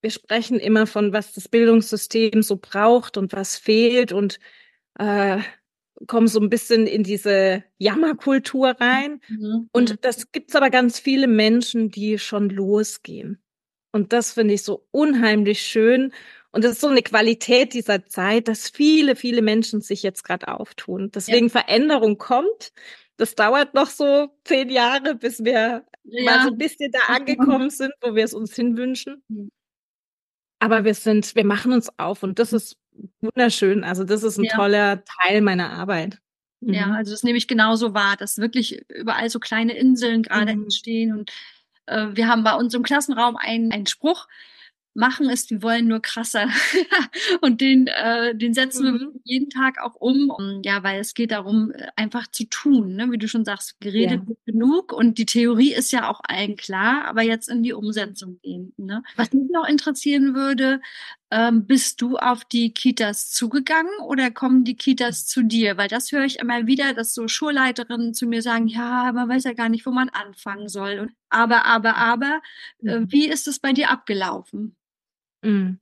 wir 0.00 0.10
sprechen 0.10 0.58
immer 0.58 0.86
von, 0.86 1.12
was 1.12 1.32
das 1.32 1.48
Bildungssystem 1.48 2.42
so 2.42 2.56
braucht 2.56 3.16
und 3.16 3.32
was 3.32 3.56
fehlt 3.56 4.12
und 4.12 4.38
äh, 4.98 5.40
kommen 6.06 6.28
so 6.28 6.40
ein 6.40 6.50
bisschen 6.50 6.86
in 6.86 7.02
diese 7.02 7.64
Jammerkultur 7.78 8.76
rein. 8.80 9.20
Mhm. 9.28 9.68
Und 9.72 9.90
mhm. 9.90 9.98
das 10.02 10.30
gibt's 10.30 10.54
aber 10.54 10.70
ganz 10.70 10.98
viele 10.98 11.26
Menschen, 11.26 11.90
die 11.90 12.18
schon 12.18 12.50
losgehen. 12.50 13.43
Und 13.94 14.12
das 14.12 14.32
finde 14.32 14.54
ich 14.54 14.64
so 14.64 14.84
unheimlich 14.90 15.60
schön. 15.62 16.12
Und 16.50 16.64
das 16.64 16.72
ist 16.72 16.80
so 16.80 16.88
eine 16.88 17.02
Qualität 17.02 17.74
dieser 17.74 18.04
Zeit, 18.06 18.48
dass 18.48 18.68
viele, 18.68 19.14
viele 19.14 19.40
Menschen 19.40 19.82
sich 19.82 20.02
jetzt 20.02 20.24
gerade 20.24 20.48
auftun. 20.48 21.12
Deswegen 21.14 21.46
ja. 21.46 21.52
Veränderung 21.52 22.18
kommt. 22.18 22.72
Das 23.18 23.36
dauert 23.36 23.74
noch 23.74 23.86
so 23.86 24.30
zehn 24.42 24.68
Jahre, 24.68 25.14
bis 25.14 25.44
wir 25.44 25.84
ja. 26.02 26.24
mal 26.24 26.42
so 26.42 26.48
ein 26.48 26.58
bisschen 26.58 26.90
da 26.90 27.14
angekommen 27.14 27.70
sind, 27.70 27.92
wo 28.00 28.16
wir 28.16 28.24
es 28.24 28.34
uns 28.34 28.56
hinwünschen. 28.56 29.22
Mhm. 29.28 29.52
Aber 30.58 30.82
wir 30.82 30.94
sind, 30.94 31.36
wir 31.36 31.44
machen 31.44 31.72
uns 31.72 31.88
auf 31.96 32.24
und 32.24 32.40
das 32.40 32.52
ist 32.52 32.76
wunderschön. 33.20 33.84
Also 33.84 34.02
das 34.02 34.24
ist 34.24 34.38
ein 34.38 34.44
ja. 34.44 34.56
toller 34.56 35.04
Teil 35.04 35.40
meiner 35.40 35.70
Arbeit. 35.70 36.18
Mhm. 36.58 36.74
Ja, 36.74 36.90
also 36.94 37.12
das 37.12 37.22
nehme 37.22 37.38
ich 37.38 37.46
genauso 37.46 37.94
wahr, 37.94 38.16
dass 38.16 38.38
wirklich 38.38 38.82
überall 38.88 39.30
so 39.30 39.38
kleine 39.38 39.76
Inseln 39.76 40.24
gerade 40.24 40.56
mhm. 40.56 40.64
entstehen 40.64 41.16
und 41.16 41.30
äh, 41.86 42.08
wir 42.12 42.28
haben 42.28 42.44
bei 42.44 42.54
uns 42.54 42.74
im 42.74 42.82
Klassenraum 42.82 43.36
einen, 43.36 43.72
einen 43.72 43.86
Spruch, 43.86 44.26
machen 44.94 45.28
ist, 45.28 45.50
wir 45.50 45.62
wollen 45.62 45.88
nur 45.88 46.00
krasser. 46.00 46.48
und 47.40 47.60
den, 47.60 47.88
äh, 47.88 48.34
den 48.34 48.54
setzen 48.54 48.92
mhm. 48.92 49.00
wir 49.00 49.12
jeden 49.24 49.50
Tag 49.50 49.80
auch 49.82 49.94
um. 49.96 50.30
Und, 50.30 50.64
ja, 50.64 50.82
weil 50.82 51.00
es 51.00 51.14
geht 51.14 51.32
darum, 51.32 51.72
äh, 51.72 51.88
einfach 51.96 52.28
zu 52.28 52.48
tun, 52.48 52.94
ne? 52.94 53.10
wie 53.10 53.18
du 53.18 53.28
schon 53.28 53.44
sagst, 53.44 53.80
geredet 53.80 54.22
ja. 54.26 54.34
genug. 54.46 54.92
Und 54.92 55.18
die 55.18 55.26
Theorie 55.26 55.74
ist 55.74 55.92
ja 55.92 56.08
auch 56.08 56.20
allen 56.22 56.56
klar, 56.56 57.04
aber 57.06 57.22
jetzt 57.22 57.48
in 57.48 57.62
die 57.62 57.72
Umsetzung 57.72 58.38
gehen. 58.42 58.72
Ne? 58.76 59.02
Was 59.16 59.32
mich 59.32 59.50
noch 59.50 59.68
interessieren 59.68 60.34
würde, 60.34 60.80
ähm, 61.34 61.66
bist 61.66 62.00
du 62.00 62.16
auf 62.16 62.44
die 62.44 62.72
Kitas 62.72 63.32
zugegangen 63.32 63.90
oder 64.06 64.30
kommen 64.30 64.62
die 64.62 64.76
Kitas 64.76 65.26
zu 65.26 65.42
dir? 65.42 65.76
Weil 65.76 65.88
das 65.88 66.12
höre 66.12 66.24
ich 66.24 66.38
immer 66.38 66.68
wieder, 66.68 66.94
dass 66.94 67.12
so 67.12 67.26
Schulleiterinnen 67.26 68.14
zu 68.14 68.26
mir 68.26 68.40
sagen, 68.40 68.68
ja, 68.68 69.10
man 69.12 69.28
weiß 69.28 69.42
ja 69.42 69.52
gar 69.52 69.68
nicht, 69.68 69.84
wo 69.84 69.90
man 69.90 70.10
anfangen 70.10 70.68
soll. 70.68 71.00
Und 71.00 71.12
aber, 71.30 71.64
aber, 71.64 71.96
aber, 71.96 72.40
äh, 72.84 73.00
mhm. 73.00 73.10
wie 73.10 73.26
ist 73.26 73.48
es 73.48 73.58
bei 73.58 73.72
dir 73.72 73.90
abgelaufen? 73.90 74.76
Mhm. 75.42 75.80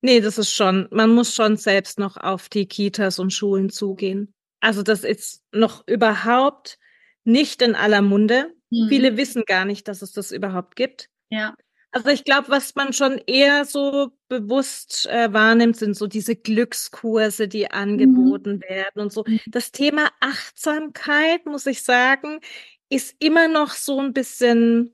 Nee, 0.00 0.22
das 0.22 0.38
ist 0.38 0.52
schon, 0.52 0.88
man 0.90 1.14
muss 1.14 1.34
schon 1.34 1.58
selbst 1.58 1.98
noch 1.98 2.16
auf 2.16 2.48
die 2.48 2.66
Kitas 2.66 3.18
und 3.18 3.30
Schulen 3.30 3.68
zugehen. 3.68 4.32
Also 4.60 4.82
das 4.82 5.04
ist 5.04 5.42
noch 5.52 5.86
überhaupt 5.86 6.78
nicht 7.24 7.60
in 7.60 7.74
aller 7.74 8.00
Munde. 8.00 8.54
Mhm. 8.70 8.88
Viele 8.88 9.16
wissen 9.18 9.44
gar 9.46 9.66
nicht, 9.66 9.86
dass 9.86 10.00
es 10.00 10.12
das 10.12 10.32
überhaupt 10.32 10.76
gibt. 10.76 11.10
Ja. 11.28 11.54
Also 11.94 12.08
ich 12.08 12.24
glaube, 12.24 12.48
was 12.48 12.74
man 12.74 12.92
schon 12.92 13.20
eher 13.28 13.64
so 13.64 14.10
bewusst 14.28 15.06
äh, 15.06 15.32
wahrnimmt, 15.32 15.76
sind 15.76 15.96
so 15.96 16.08
diese 16.08 16.34
Glückskurse, 16.34 17.46
die 17.46 17.70
angeboten 17.70 18.56
mhm. 18.56 18.62
werden 18.62 19.00
und 19.00 19.12
so. 19.12 19.22
Mhm. 19.24 19.38
Das 19.46 19.70
Thema 19.70 20.08
Achtsamkeit, 20.18 21.46
muss 21.46 21.66
ich 21.66 21.84
sagen, 21.84 22.40
ist 22.88 23.14
immer 23.20 23.46
noch 23.46 23.70
so 23.70 24.00
ein 24.00 24.12
bisschen 24.12 24.92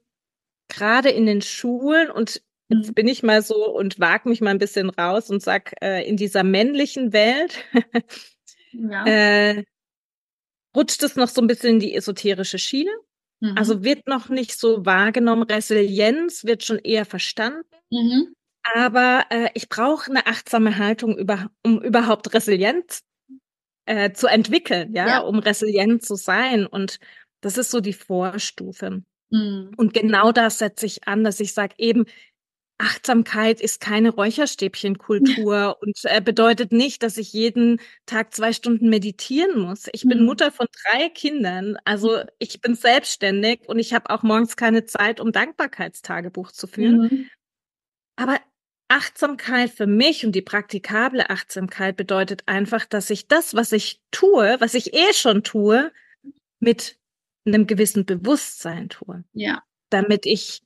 gerade 0.69 1.09
in 1.09 1.25
den 1.27 1.43
Schulen 1.43 2.11
und 2.11 2.43
Jetzt 2.73 2.91
mhm. 2.91 2.95
bin 2.95 3.09
ich 3.09 3.25
mal 3.25 3.43
so 3.43 3.75
und 3.75 3.99
wage 3.99 4.29
mich 4.29 4.41
mal 4.41 4.51
ein 4.51 4.59
bisschen 4.59 4.91
raus 4.91 5.29
und 5.29 5.43
sag, 5.43 5.75
äh, 5.83 6.09
in 6.09 6.17
dieser 6.17 6.45
männlichen 6.45 7.13
Welt 7.13 7.65
ja. 8.71 9.05
äh, 9.07 9.65
rutscht 10.77 11.03
es 11.03 11.17
noch 11.17 11.29
so 11.29 11.41
ein 11.41 11.49
bisschen 11.49 11.71
in 11.71 11.81
die 11.81 11.97
esoterische 11.97 12.61
Schiene. 12.61 12.93
Mhm. 13.41 13.57
Also 13.57 13.83
wird 13.83 14.07
noch 14.07 14.29
nicht 14.29 14.59
so 14.59 14.85
wahrgenommen. 14.85 15.43
Resilienz 15.43 16.45
wird 16.45 16.65
schon 16.65 16.79
eher 16.79 17.05
verstanden. 17.05 17.65
Mhm. 17.91 18.35
Aber 18.75 19.25
äh, 19.31 19.49
ich 19.55 19.69
brauche 19.69 20.11
eine 20.11 20.27
achtsame 20.27 20.77
Haltung, 20.77 21.17
über, 21.17 21.51
um 21.65 21.81
überhaupt 21.83 22.33
Resilienz 22.35 23.03
äh, 23.87 24.13
zu 24.13 24.27
entwickeln, 24.27 24.95
ja? 24.95 25.09
ja, 25.09 25.19
um 25.21 25.39
resilient 25.39 26.05
zu 26.05 26.15
sein. 26.15 26.67
Und 26.67 26.99
das 27.41 27.57
ist 27.57 27.71
so 27.71 27.81
die 27.81 27.95
Vorstufe. 27.95 29.03
Mhm. 29.31 29.73
Und 29.77 29.95
genau 29.95 30.33
das 30.33 30.59
setze 30.59 30.87
ich 30.87 31.09
an, 31.09 31.25
dass 31.25 31.41
ich 31.41 31.55
sage, 31.55 31.75
eben, 31.79 32.05
Achtsamkeit 32.81 33.61
ist 33.61 33.81
keine 33.81 34.11
Räucherstäbchenkultur 34.11 35.77
und 35.83 35.99
äh, 36.05 36.21
bedeutet 36.23 36.73
nicht, 36.73 37.03
dass 37.03 37.19
ich 37.19 37.33
jeden 37.33 37.79
Tag 38.07 38.33
zwei 38.35 38.55
Stunden 38.55 38.89
meditieren 38.89 39.61
muss. 39.61 39.89
Ich 39.93 40.03
bin 40.03 40.21
mhm. 40.21 40.25
Mutter 40.25 40.51
von 40.51 40.67
drei 40.85 41.11
Kindern, 41.11 41.77
also 41.85 42.17
mhm. 42.17 42.25
ich 42.39 42.61
bin 42.63 42.75
selbstständig 42.75 43.69
und 43.69 43.79
ich 43.79 43.93
habe 43.93 44.09
auch 44.09 44.23
morgens 44.23 44.57
keine 44.57 44.87
Zeit, 44.87 45.21
um 45.21 45.31
Dankbarkeitstagebuch 45.31 46.53
zu 46.53 46.67
führen. 46.67 47.03
Mhm. 47.03 47.31
Aber 48.17 48.39
Achtsamkeit 48.89 49.71
für 49.71 49.87
mich 49.87 50.25
und 50.25 50.33
die 50.33 50.43
praktikable 50.43 51.29
Achtsamkeit 51.29 51.97
bedeutet 51.97 52.43
einfach, 52.47 52.87
dass 52.87 53.11
ich 53.11 53.29
das, 53.29 53.55
was 53.55 53.73
ich 53.73 54.01
tue, 54.11 54.57
was 54.59 54.75
ich 54.75 54.95
eh 54.95 55.13
schon 55.13 55.43
tue, 55.43 55.93
mit 56.61 56.97
einem 57.47 57.67
gewissen 57.67 58.07
Bewusstsein 58.07 58.89
tue. 58.89 59.23
Ja. 59.33 59.63
Damit 59.91 60.25
ich 60.25 60.63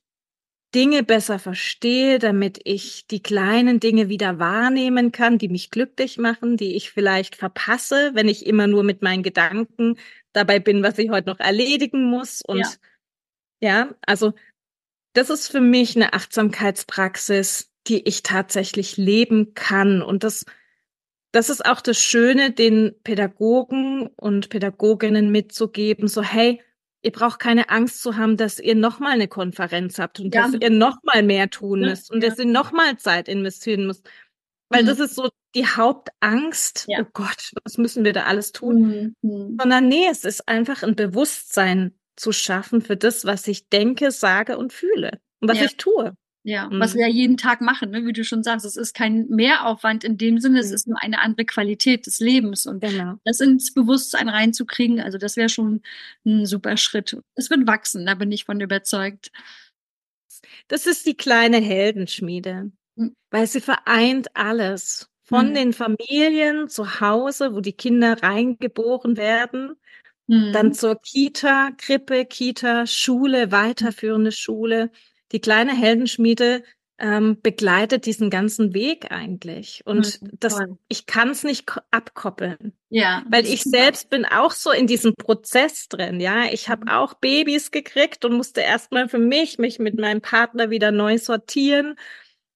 Dinge 0.75 1.03
besser 1.03 1.39
verstehe, 1.39 2.19
damit 2.19 2.59
ich 2.65 3.07
die 3.07 3.23
kleinen 3.23 3.79
Dinge 3.79 4.09
wieder 4.09 4.39
wahrnehmen 4.39 5.13
kann, 5.13 5.37
die 5.37 5.47
mich 5.47 5.71
glücklich 5.71 6.17
machen, 6.17 6.57
die 6.57 6.75
ich 6.75 6.91
vielleicht 6.91 7.37
verpasse, 7.37 8.11
wenn 8.13 8.27
ich 8.27 8.45
immer 8.45 8.67
nur 8.67 8.83
mit 8.83 9.01
meinen 9.01 9.23
Gedanken 9.23 9.97
dabei 10.33 10.59
bin, 10.59 10.83
was 10.83 10.97
ich 10.97 11.09
heute 11.09 11.29
noch 11.29 11.39
erledigen 11.39 12.03
muss. 12.09 12.41
Und 12.45 12.59
ja, 12.59 12.75
ja 13.61 13.95
also 14.05 14.33
das 15.13 15.29
ist 15.29 15.47
für 15.47 15.61
mich 15.61 15.95
eine 15.95 16.11
Achtsamkeitspraxis, 16.11 17.71
die 17.87 18.05
ich 18.05 18.21
tatsächlich 18.21 18.97
leben 18.97 19.53
kann. 19.53 20.01
Und 20.01 20.25
das, 20.25 20.45
das 21.31 21.49
ist 21.49 21.65
auch 21.65 21.79
das 21.79 21.97
Schöne, 21.97 22.51
den 22.51 22.95
Pädagogen 23.01 24.07
und 24.17 24.49
Pädagoginnen 24.49 25.31
mitzugeben, 25.31 26.09
so, 26.09 26.21
hey, 26.21 26.61
ihr 27.05 27.11
braucht 27.11 27.39
keine 27.39 27.69
Angst 27.69 28.01
zu 28.01 28.17
haben, 28.17 28.35
dass 28.35 28.59
ihr 28.59 28.73
nochmal 28.73 29.11
eine 29.11 29.27
Konferenz 29.27 29.99
habt 29.99 30.19
und 30.19 30.33
ja. 30.33 30.47
dass 30.47 30.59
ihr 30.59 30.71
nochmal 30.71 31.21
mehr 31.21 31.51
tun 31.51 31.81
müsst 31.81 32.11
und 32.11 32.23
ja. 32.23 32.29
dass 32.29 32.39
ihr 32.39 32.45
nochmal 32.45 32.97
Zeit 32.97 33.27
investieren 33.27 33.85
müsst. 33.85 34.09
Weil 34.69 34.81
mhm. 34.81 34.87
das 34.87 34.99
ist 34.99 35.13
so 35.13 35.29
die 35.53 35.67
Hauptangst. 35.67 36.85
Ja. 36.87 37.01
Oh 37.01 37.07
Gott, 37.13 37.51
was 37.63 37.77
müssen 37.77 38.03
wir 38.03 38.11
da 38.11 38.23
alles 38.23 38.51
tun? 38.53 39.13
Mhm. 39.21 39.57
Sondern 39.59 39.87
nee, 39.87 40.07
es 40.09 40.25
ist 40.25 40.47
einfach 40.47 40.81
ein 40.81 40.95
Bewusstsein 40.95 41.93
zu 42.15 42.31
schaffen 42.31 42.81
für 42.81 42.97
das, 42.97 43.23
was 43.23 43.47
ich 43.47 43.69
denke, 43.69 44.09
sage 44.09 44.57
und 44.57 44.73
fühle 44.73 45.19
und 45.41 45.49
was 45.49 45.61
ich 45.61 45.77
tue. 45.77 46.15
Ja, 46.47 46.69
mhm. 46.69 46.79
was 46.79 46.93
wir 46.93 47.01
ja 47.01 47.11
jeden 47.11 47.37
Tag 47.37 47.59
machen, 47.59 47.89
ne? 47.89 48.05
wie 48.05 48.13
du 48.13 48.23
schon 48.23 48.43
sagst, 48.43 48.67
es 48.67 48.77
ist 48.77 48.93
kein 48.93 49.25
Mehraufwand 49.29 50.03
in 50.03 50.15
dem 50.15 50.39
Sinne, 50.39 50.59
es 50.59 50.69
mhm. 50.69 50.75
ist 50.75 50.87
nur 50.87 51.01
eine 51.01 51.19
andere 51.19 51.47
Qualität 51.47 52.05
des 52.05 52.19
Lebens 52.19 52.67
und 52.67 52.81
genau. 52.81 53.15
das 53.23 53.39
ins 53.39 53.73
Bewusstsein 53.73 54.29
reinzukriegen, 54.29 54.99
also 54.99 55.17
das 55.17 55.37
wäre 55.37 55.49
schon 55.49 55.81
ein 56.23 56.45
super 56.45 56.77
Schritt. 56.77 57.17
Es 57.33 57.49
wird 57.49 57.65
wachsen, 57.65 58.05
da 58.05 58.13
bin 58.13 58.31
ich 58.31 58.45
von 58.45 58.61
überzeugt. 58.61 59.31
Das 60.67 60.85
ist 60.85 61.07
die 61.07 61.17
kleine 61.17 61.57
Heldenschmiede, 61.57 62.71
mhm. 62.95 63.15
weil 63.31 63.47
sie 63.47 63.61
vereint 63.61 64.27
alles. 64.35 65.09
Von 65.23 65.49
mhm. 65.49 65.53
den 65.55 65.73
Familien 65.73 66.69
zu 66.69 66.99
Hause, 67.01 67.55
wo 67.55 67.59
die 67.59 67.73
Kinder 67.73 68.21
reingeboren 68.21 69.17
werden, 69.17 69.75
dann 70.27 70.67
mhm. 70.67 70.73
zur 70.73 71.01
Kita, 71.01 71.71
Krippe, 71.75 72.25
Kita, 72.25 72.85
Schule, 72.85 73.51
weiterführende 73.51 74.31
Schule 74.31 74.91
die 75.31 75.39
kleine 75.39 75.75
Heldenschmiede 75.75 76.63
ähm, 76.97 77.41
begleitet 77.41 78.05
diesen 78.05 78.29
ganzen 78.29 78.73
Weg 78.73 79.11
eigentlich. 79.11 79.81
Und 79.85 80.21
mhm, 80.21 80.29
das, 80.39 80.59
ich 80.87 81.05
kann 81.05 81.29
es 81.29 81.43
nicht 81.43 81.69
abkoppeln. 81.91 82.73
Ja. 82.89 83.23
Weil 83.29 83.45
ich 83.45 83.63
selbst 83.63 84.09
bin 84.09 84.25
auch 84.25 84.51
so 84.51 84.71
in 84.71 84.87
diesem 84.87 85.13
Prozess 85.15 85.89
drin, 85.89 86.21
ja. 86.21 86.45
Ich 86.51 86.69
habe 86.69 86.85
mhm. 86.85 86.91
auch 86.91 87.15
Babys 87.15 87.71
gekriegt 87.71 88.23
und 88.23 88.37
musste 88.37 88.61
erstmal 88.61 89.09
für 89.09 89.19
mich 89.19 89.57
mich 89.57 89.79
mit 89.79 89.99
meinem 89.99 90.21
Partner 90.21 90.69
wieder 90.69 90.91
neu 90.91 91.17
sortieren. 91.17 91.95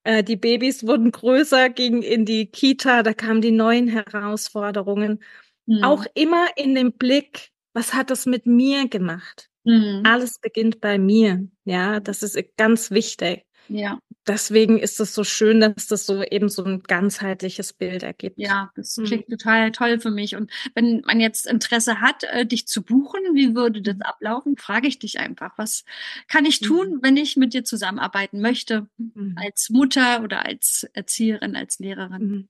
Äh, 0.03 0.23
die 0.23 0.37
Babys 0.37 0.87
wurden 0.87 1.11
größer, 1.11 1.69
gingen 1.69 2.01
in 2.01 2.25
die 2.25 2.45
Kita, 2.45 3.03
da 3.03 3.13
kamen 3.13 3.41
die 3.41 3.51
neuen 3.51 3.89
Herausforderungen. 3.89 5.21
Mhm. 5.65 5.83
Auch 5.83 6.05
immer 6.13 6.47
in 6.55 6.75
dem 6.75 6.93
Blick, 6.93 7.49
was 7.73 7.93
hat 7.93 8.09
das 8.09 8.25
mit 8.25 8.45
mir 8.45 8.87
gemacht? 8.87 9.49
Mhm. 9.63 10.03
Alles 10.05 10.39
beginnt 10.39 10.81
bei 10.81 10.97
mir. 10.97 11.47
Ja, 11.65 11.99
das 11.99 12.23
ist 12.23 12.37
ganz 12.57 12.91
wichtig. 12.91 13.45
Ja. 13.69 13.99
Deswegen 14.27 14.79
ist 14.79 14.99
es 14.99 15.13
so 15.13 15.23
schön, 15.23 15.59
dass 15.59 15.87
das 15.87 16.05
so 16.05 16.23
eben 16.23 16.49
so 16.49 16.63
ein 16.63 16.81
ganzheitliches 16.83 17.73
Bild 17.73 18.03
ergibt. 18.03 18.37
Ja, 18.37 18.71
das 18.75 18.97
mhm. 18.97 19.05
klingt 19.05 19.29
total 19.29 19.71
toll 19.71 19.99
für 19.99 20.11
mich. 20.11 20.35
Und 20.35 20.51
wenn 20.73 21.01
man 21.05 21.19
jetzt 21.19 21.47
Interesse 21.47 22.01
hat, 22.01 22.23
äh, 22.23 22.45
dich 22.45 22.67
zu 22.67 22.83
buchen, 22.83 23.21
wie 23.33 23.55
würde 23.55 23.81
das 23.81 24.01
ablaufen? 24.01 24.57
Frage 24.57 24.87
ich 24.87 24.99
dich 24.99 25.19
einfach. 25.19 25.57
Was 25.57 25.85
kann 26.27 26.45
ich 26.45 26.59
tun, 26.59 26.95
mhm. 26.95 26.99
wenn 27.01 27.17
ich 27.17 27.37
mit 27.37 27.53
dir 27.53 27.63
zusammenarbeiten 27.63 28.41
möchte? 28.41 28.87
Mhm. 28.97 29.35
Als 29.35 29.69
Mutter 29.69 30.23
oder 30.23 30.45
als 30.45 30.87
Erzieherin, 30.93 31.55
als 31.55 31.79
Lehrerin? 31.79 32.27
Mhm. 32.27 32.47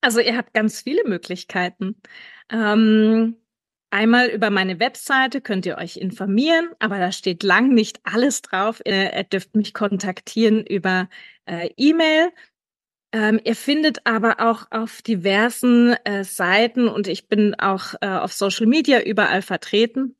Also 0.00 0.20
ihr 0.20 0.36
habt 0.36 0.54
ganz 0.54 0.82
viele 0.82 1.04
Möglichkeiten. 1.04 1.96
Ähm, 2.50 3.36
Einmal 3.94 4.26
über 4.26 4.50
meine 4.50 4.80
Webseite 4.80 5.40
könnt 5.40 5.66
ihr 5.66 5.78
euch 5.78 5.98
informieren, 5.98 6.68
aber 6.80 6.98
da 6.98 7.12
steht 7.12 7.44
lang 7.44 7.68
nicht 7.68 8.00
alles 8.02 8.42
drauf. 8.42 8.82
Ihr, 8.84 9.14
ihr 9.14 9.22
dürft 9.22 9.54
mich 9.54 9.72
kontaktieren 9.72 10.66
über 10.66 11.08
äh, 11.46 11.70
E-Mail. 11.76 12.32
Ähm, 13.12 13.40
ihr 13.44 13.54
findet 13.54 14.04
aber 14.04 14.40
auch 14.40 14.66
auf 14.72 15.00
diversen 15.00 15.92
äh, 16.02 16.24
Seiten 16.24 16.88
und 16.88 17.06
ich 17.06 17.28
bin 17.28 17.54
auch 17.54 17.94
äh, 18.00 18.08
auf 18.08 18.32
Social 18.32 18.66
Media 18.66 19.00
überall 19.00 19.42
vertreten. 19.42 20.16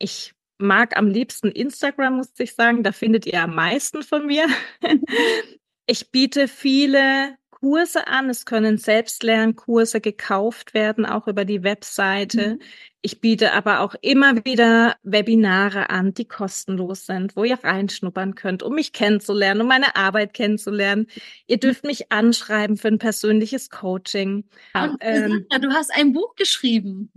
Ich 0.00 0.34
mag 0.58 0.96
am 0.96 1.06
liebsten 1.06 1.52
Instagram, 1.52 2.16
muss 2.16 2.32
ich 2.38 2.56
sagen. 2.56 2.82
Da 2.82 2.90
findet 2.90 3.26
ihr 3.26 3.44
am 3.44 3.54
meisten 3.54 4.02
von 4.02 4.26
mir. 4.26 4.48
ich 5.86 6.10
biete 6.10 6.48
viele 6.48 7.38
Kurse 7.62 8.08
an. 8.08 8.28
Es 8.28 8.44
können 8.44 8.76
Selbstlernkurse 8.76 10.00
gekauft 10.00 10.74
werden, 10.74 11.06
auch 11.06 11.28
über 11.28 11.44
die 11.44 11.62
Webseite. 11.62 12.54
Mhm. 12.54 12.62
Ich 13.02 13.20
biete 13.20 13.52
aber 13.52 13.80
auch 13.80 13.94
immer 14.00 14.44
wieder 14.44 14.96
Webinare 15.04 15.88
an, 15.88 16.12
die 16.12 16.24
kostenlos 16.26 17.06
sind, 17.06 17.36
wo 17.36 17.44
ihr 17.44 17.62
reinschnuppern 17.62 18.34
könnt, 18.34 18.64
um 18.64 18.74
mich 18.74 18.92
kennenzulernen, 18.92 19.60
um 19.60 19.68
meine 19.68 19.94
Arbeit 19.94 20.34
kennenzulernen. 20.34 21.06
Ihr 21.46 21.58
dürft 21.58 21.84
mich 21.84 22.10
anschreiben 22.10 22.76
für 22.76 22.88
ein 22.88 22.98
persönliches 22.98 23.70
Coaching. 23.70 24.44
Und, 24.74 24.96
ähm, 25.00 25.46
du 25.60 25.70
hast 25.70 25.92
ein 25.94 26.12
Buch 26.12 26.34
geschrieben. 26.34 27.12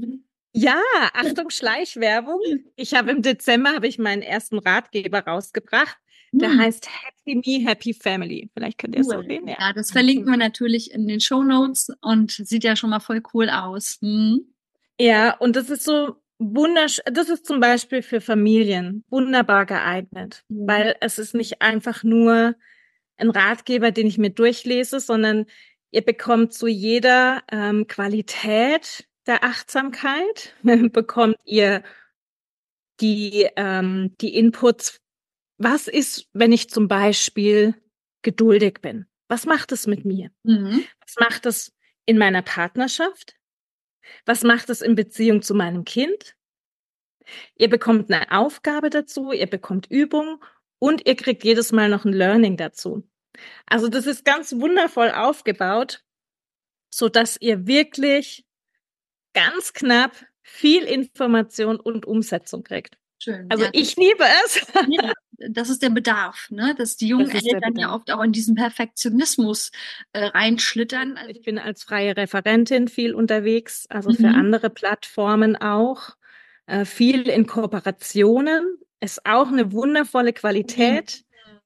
Ja, 0.53 0.79
Achtung 1.13 1.49
Schleichwerbung. 1.49 2.39
Ich 2.75 2.93
habe 2.93 3.11
im 3.11 3.23
Dezember 3.23 3.71
habe 3.71 3.87
ich 3.87 3.97
meinen 3.97 4.21
ersten 4.21 4.59
Ratgeber 4.59 5.21
rausgebracht. 5.21 5.97
Der 6.39 6.51
hm. 6.51 6.59
heißt 6.59 6.87
Happy 6.87 7.35
Me, 7.35 7.67
Happy 7.67 7.93
Family. 7.93 8.49
Vielleicht 8.53 8.77
könnt 8.77 8.95
ihr 8.95 9.01
es 9.01 9.07
cool. 9.07 9.23
so 9.23 9.27
sehen. 9.27 9.47
Ja. 9.47 9.55
ja, 9.59 9.73
das 9.73 9.91
verlinken 9.91 10.29
wir 10.29 10.37
natürlich 10.37 10.91
in 10.91 11.07
den 11.07 11.21
Show 11.21 11.43
Notes 11.43 11.89
und 12.01 12.31
sieht 12.31 12.63
ja 12.63 12.75
schon 12.75 12.89
mal 12.89 12.99
voll 12.99 13.21
cool 13.33 13.49
aus. 13.49 13.97
Hm. 14.01 14.41
Ja, 14.99 15.35
und 15.37 15.55
das 15.55 15.69
ist 15.69 15.83
so 15.83 16.15
wunderschön. 16.39 17.03
Das 17.11 17.29
ist 17.29 17.45
zum 17.45 17.59
Beispiel 17.59 18.01
für 18.01 18.21
Familien 18.21 19.03
wunderbar 19.09 19.65
geeignet, 19.65 20.43
mhm. 20.49 20.67
weil 20.67 20.95
es 21.01 21.17
ist 21.17 21.35
nicht 21.35 21.61
einfach 21.61 22.03
nur 22.03 22.55
ein 23.17 23.29
Ratgeber, 23.29 23.91
den 23.91 24.07
ich 24.07 24.17
mir 24.17 24.29
durchlese, 24.29 24.99
sondern 24.99 25.45
ihr 25.91 26.03
bekommt 26.03 26.53
zu 26.53 26.67
jeder 26.67 27.43
ähm, 27.51 27.87
Qualität 27.87 29.07
der 29.25 29.43
Achtsamkeit, 29.43 30.53
bekommt 30.63 31.37
ihr 31.45 31.83
die, 32.99 33.47
ähm, 33.55 34.15
die 34.21 34.35
Inputs 34.35 35.01
was 35.57 35.87
ist, 35.87 36.27
wenn 36.33 36.51
ich 36.51 36.69
zum 36.69 36.87
Beispiel 36.87 37.75
geduldig 38.21 38.79
bin? 38.81 39.05
Was 39.27 39.45
macht 39.45 39.71
es 39.71 39.87
mit 39.87 40.05
mir? 40.05 40.31
Mhm. 40.43 40.83
Was 41.01 41.15
macht 41.19 41.45
es 41.45 41.73
in 42.05 42.17
meiner 42.17 42.41
Partnerschaft? 42.41 43.35
Was 44.25 44.43
macht 44.43 44.69
es 44.69 44.81
in 44.81 44.95
Beziehung 44.95 45.41
zu 45.41 45.55
meinem 45.55 45.85
Kind? 45.85 46.35
Ihr 47.55 47.69
bekommt 47.69 48.11
eine 48.11 48.31
Aufgabe 48.31 48.89
dazu, 48.89 49.31
ihr 49.31 49.47
bekommt 49.47 49.87
Übung 49.89 50.43
und 50.79 51.07
ihr 51.07 51.15
kriegt 51.15 51.43
jedes 51.43 51.71
Mal 51.71 51.89
noch 51.89 52.05
ein 52.05 52.13
Learning 52.13 52.57
dazu. 52.57 53.07
Also 53.65 53.87
das 53.87 54.05
ist 54.05 54.25
ganz 54.25 54.53
wundervoll 54.53 55.11
aufgebaut, 55.11 56.03
so 56.89 57.09
dass 57.09 57.37
ihr 57.41 57.65
wirklich 57.65 58.45
ganz 59.33 59.73
knapp 59.73 60.13
viel 60.43 60.83
Information 60.83 61.79
und 61.79 62.05
Umsetzung 62.05 62.63
kriegt. 62.63 62.97
Schön. 63.17 63.47
Also 63.49 63.65
ja, 63.65 63.69
ich 63.73 63.95
liebe 63.95 64.23
es. 64.45 64.61
Ja, 64.89 65.13
das 65.37 65.69
ist 65.69 65.81
der 65.81 65.89
Bedarf, 65.89 66.49
ne? 66.49 66.75
dass 66.77 66.97
die 66.97 67.07
jungen 67.07 67.29
das 67.29 67.43
Eltern 67.45 67.75
ja 67.75 67.93
oft 67.93 68.11
auch 68.11 68.23
in 68.23 68.31
diesen 68.31 68.55
Perfektionismus 68.55 69.71
äh, 70.13 70.25
reinschlittern. 70.25 71.17
Also 71.17 71.29
ich 71.29 71.41
bin 71.41 71.57
als 71.57 71.83
freie 71.83 72.15
Referentin 72.15 72.87
viel 72.87 73.13
unterwegs, 73.13 73.85
also 73.89 74.09
mhm. 74.11 74.15
für 74.15 74.27
andere 74.27 74.69
Plattformen 74.69 75.55
auch. 75.55 76.15
Äh, 76.67 76.85
viel 76.85 77.23
in 77.23 77.45
Kooperationen 77.45 78.77
ist 78.99 79.25
auch 79.25 79.47
eine 79.47 79.71
wundervolle 79.71 80.33
Qualität, 80.33 81.23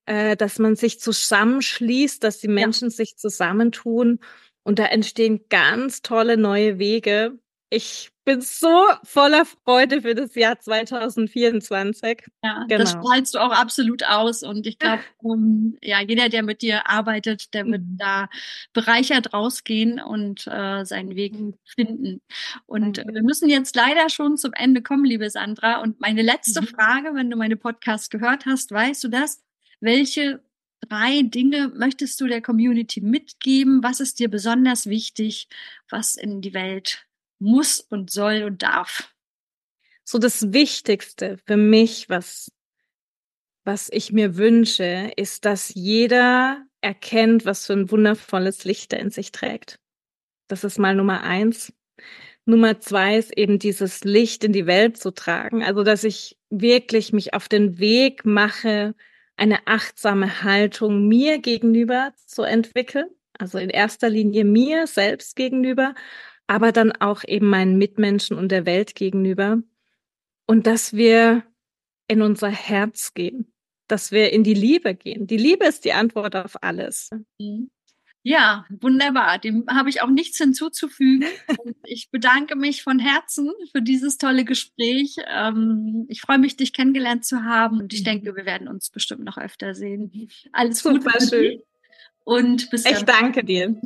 mhm. 0.08 0.14
äh, 0.14 0.36
dass 0.36 0.60
man 0.60 0.76
sich 0.76 1.00
zusammenschließt, 1.00 2.24
dass 2.24 2.40
die 2.40 2.48
Menschen 2.48 2.90
ja. 2.90 2.96
sich 2.96 3.18
zusammentun 3.18 4.20
und 4.64 4.80
da 4.80 4.86
entstehen 4.86 5.46
ganz 5.50 6.02
tolle 6.02 6.38
neue 6.38 6.80
Wege. 6.80 7.40
ich 7.70 8.12
bin 8.30 8.42
so 8.42 8.86
voller 9.04 9.44
Freude 9.44 10.04
für 10.04 10.13
das 10.13 10.36
Jahr 10.36 10.60
2024. 10.60 12.28
Ja, 12.44 12.65
genau. 12.68 12.78
das 12.78 12.92
strahlst 12.92 13.34
du 13.34 13.39
auch 13.39 13.52
absolut 13.52 14.04
aus. 14.08 14.44
Und 14.44 14.68
ich 14.68 14.78
glaube, 14.78 15.02
um, 15.18 15.76
ja, 15.82 16.00
jeder, 16.02 16.30
der 16.30 16.44
mit 16.44 16.62
dir 16.62 16.88
arbeitet, 16.88 17.56
der 17.56 17.65
wird 17.65 17.82
mhm. 17.82 17.98
da 17.98 18.30
bereichert 18.72 19.34
rausgehen 19.34 20.00
und 20.00 20.46
äh, 20.46 20.86
seinen 20.86 21.15
Weg 21.15 21.34
finden. 21.65 22.22
Und 22.68 23.04
mhm. 23.04 23.15
wir 23.15 23.24
müssen 23.24 23.50
jetzt 23.50 23.76
leider 23.76 24.10
schon 24.10 24.38
zum 24.38 24.54
Ende 24.54 24.84
kommen, 24.84 25.06
liebe 25.06 25.28
Sandra. 25.32 25.82
Und 25.82 26.00
meine 26.00 26.22
letzte 26.22 26.62
mhm. 26.62 26.68
Frage, 26.68 27.15
wenn 27.15 27.32
du 27.32 27.36
meine 27.36 27.58
Podcast 27.58 28.12
gehört 28.12 28.46
hast, 28.46 28.72
weißt 28.72 29.04
du 29.06 29.08
das? 29.08 29.42
Welche 29.80 30.39
drei 30.88 31.24
Dinge 31.24 31.70
möchtest 31.76 32.22
du 32.22 32.28
der 32.28 32.44
Community 32.44 33.02
mitgeben? 33.02 33.82
Was 33.82 34.00
ist 34.00 34.20
dir 34.20 34.30
besonders 34.30 34.86
wichtig, 34.86 35.48
was 35.89 36.15
in 36.15 36.42
die 36.42 36.54
Welt 36.54 37.09
muss 37.39 37.80
und 37.80 38.12
soll 38.12 38.43
und 38.43 38.62
darf? 38.62 39.13
So 40.04 40.17
das 40.17 40.54
Wichtigste 40.54 41.38
für 41.45 41.58
mich, 41.58 42.10
was, 42.10 42.52
was 43.63 43.89
ich 43.91 44.12
mir 44.12 44.38
wünsche, 44.38 45.12
ist, 45.15 45.45
dass 45.45 45.73
jeder 45.73 46.65
erkennt, 46.82 47.45
was 47.45 47.65
für 47.65 47.73
ein 47.73 47.91
wundervolles 47.91 48.63
Licht 48.63 48.93
er 48.93 48.99
in 48.99 49.12
sich 49.12 49.32
trägt. 49.32 49.80
Das 50.47 50.63
ist 50.63 50.80
mal 50.80 50.95
Nummer 50.95 51.23
eins. 51.23 51.73
Nummer 52.45 52.80
zwei 52.80 53.17
ist 53.17 53.38
eben 53.38 53.60
dieses 53.60 54.04
Licht 54.04 54.43
in 54.43 54.54
die 54.54 54.65
Welt 54.65 54.97
zu 54.97 55.12
tragen. 55.12 55.63
Also, 55.63 55.84
dass 55.84 56.04
ich 56.04 56.38
wirklich 56.49 57.13
mich 57.13 57.34
auf 57.34 57.47
den 57.47 57.78
Weg 57.78 58.25
mache, 58.25 58.95
eine 59.36 59.67
achtsame 59.67 60.43
Haltung 60.43 61.08
mir 61.08 61.39
gegenüber 61.39 62.13
zu 62.25 62.41
entwickeln. 62.41 63.10
Also 63.38 63.58
in 63.58 63.69
erster 63.69 64.10
Linie 64.10 64.43
mir 64.43 64.86
selbst 64.86 65.36
gegenüber, 65.36 65.93
aber 66.50 66.72
dann 66.72 66.92
auch 66.92 67.24
eben 67.28 67.48
meinen 67.48 67.78
Mitmenschen 67.78 68.36
und 68.36 68.52
der 68.52 68.66
Welt 68.66 68.96
gegenüber. 68.96 69.62
Und 70.48 70.66
dass 70.66 70.94
wir 70.94 71.44
in 72.08 72.24
unser 72.24 72.50
Herz 72.50 73.14
gehen, 73.14 73.54
dass 73.88 74.12
wir 74.12 74.34
in 74.34 74.44
die 74.44 74.56
Liebe 74.56 74.96
gehen. 74.96 75.28
Die 75.28 75.38
Liebe 75.38 75.68
ist 75.68 75.86
die 75.86 75.94
Antwort 75.94 76.36
auf 76.36 76.64
alles. 76.64 77.12
Mhm. 77.38 77.70
Ja, 78.24 78.66
wunderbar. 78.82 79.38
Dem 79.38 79.66
habe 79.70 79.90
ich 79.90 80.02
auch 80.02 80.10
nichts 80.10 80.40
hinzuzufügen. 80.40 81.24
ich 81.86 82.10
bedanke 82.10 82.56
mich 82.56 82.82
von 82.82 82.98
Herzen 82.98 83.52
für 83.72 83.84
dieses 83.84 84.18
tolle 84.18 84.44
Gespräch. 84.44 85.18
Ähm, 85.28 86.08
ich 86.10 86.22
freue 86.22 86.40
mich, 86.40 86.58
dich 86.58 86.74
kennengelernt 86.74 87.26
zu 87.26 87.44
haben 87.44 87.80
und 87.80 87.94
ich 87.94 88.02
mhm. 88.02 88.06
denke, 88.06 88.36
wir 88.36 88.46
werden 88.46 88.68
uns 88.68 88.90
bestimmt 88.90 89.24
noch 89.24 89.38
öfter 89.38 89.76
sehen. 89.76 90.30
Alles 90.52 90.80
Super 90.80 91.12
Gute. 91.12 91.28
schön. 91.28 91.62
Und 92.24 92.72
bis 92.72 92.84
dann. 92.84 92.94
Ich 92.94 93.04
danke 93.04 93.44
dir. 93.44 93.80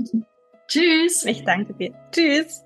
Tschüss. 0.67 1.26
Ich 1.26 1.43
danke 1.43 1.73
dir. 1.73 1.93
Tschüss. 2.12 2.63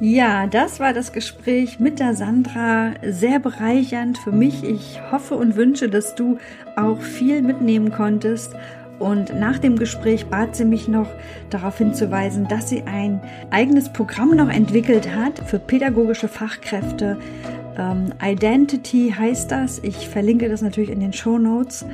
Ja, 0.00 0.48
das 0.48 0.80
war 0.80 0.92
das 0.92 1.12
Gespräch 1.12 1.78
mit 1.78 2.00
der 2.00 2.14
Sandra. 2.14 2.94
Sehr 3.02 3.38
bereichernd 3.38 4.18
für 4.18 4.32
mich. 4.32 4.64
Ich 4.64 5.00
hoffe 5.10 5.36
und 5.36 5.56
wünsche, 5.56 5.88
dass 5.88 6.14
du 6.14 6.38
auch 6.76 7.00
viel 7.00 7.42
mitnehmen 7.42 7.92
konntest. 7.92 8.54
Und 8.98 9.38
nach 9.38 9.58
dem 9.58 9.76
Gespräch 9.76 10.26
bat 10.26 10.56
sie 10.56 10.64
mich 10.64 10.88
noch 10.88 11.08
darauf 11.50 11.78
hinzuweisen, 11.78 12.48
dass 12.48 12.68
sie 12.68 12.82
ein 12.82 13.20
eigenes 13.50 13.92
Programm 13.92 14.36
noch 14.36 14.48
entwickelt 14.48 15.14
hat 15.14 15.38
für 15.46 15.58
pädagogische 15.58 16.28
Fachkräfte. 16.28 17.16
Ähm, 17.76 18.12
Identity 18.22 19.14
heißt 19.16 19.50
das. 19.50 19.78
Ich 19.80 20.08
verlinke 20.08 20.48
das 20.48 20.62
natürlich 20.62 20.90
in 20.90 21.00
den 21.00 21.12
Show 21.12 21.38
Notes. 21.38 21.84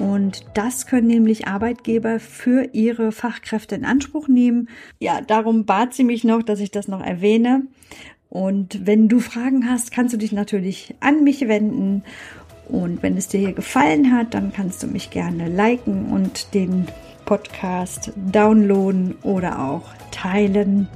Und 0.00 0.46
das 0.54 0.86
können 0.86 1.08
nämlich 1.08 1.46
Arbeitgeber 1.46 2.20
für 2.20 2.70
ihre 2.72 3.12
Fachkräfte 3.12 3.74
in 3.74 3.84
Anspruch 3.84 4.28
nehmen. 4.28 4.70
Ja, 4.98 5.20
darum 5.20 5.66
bat 5.66 5.92
sie 5.92 6.04
mich 6.04 6.24
noch, 6.24 6.42
dass 6.42 6.60
ich 6.60 6.70
das 6.70 6.88
noch 6.88 7.04
erwähne. 7.04 7.64
Und 8.30 8.86
wenn 8.86 9.08
du 9.08 9.20
Fragen 9.20 9.68
hast, 9.68 9.92
kannst 9.92 10.14
du 10.14 10.16
dich 10.16 10.32
natürlich 10.32 10.94
an 11.00 11.22
mich 11.22 11.46
wenden. 11.48 12.02
Und 12.66 13.02
wenn 13.02 13.18
es 13.18 13.28
dir 13.28 13.40
hier 13.40 13.52
gefallen 13.52 14.10
hat, 14.10 14.32
dann 14.32 14.54
kannst 14.54 14.82
du 14.82 14.86
mich 14.86 15.10
gerne 15.10 15.48
liken 15.48 16.06
und 16.06 16.54
den 16.54 16.86
Podcast 17.26 18.12
downloaden 18.16 19.16
oder 19.22 19.62
auch 19.68 19.92
teilen. 20.12 20.88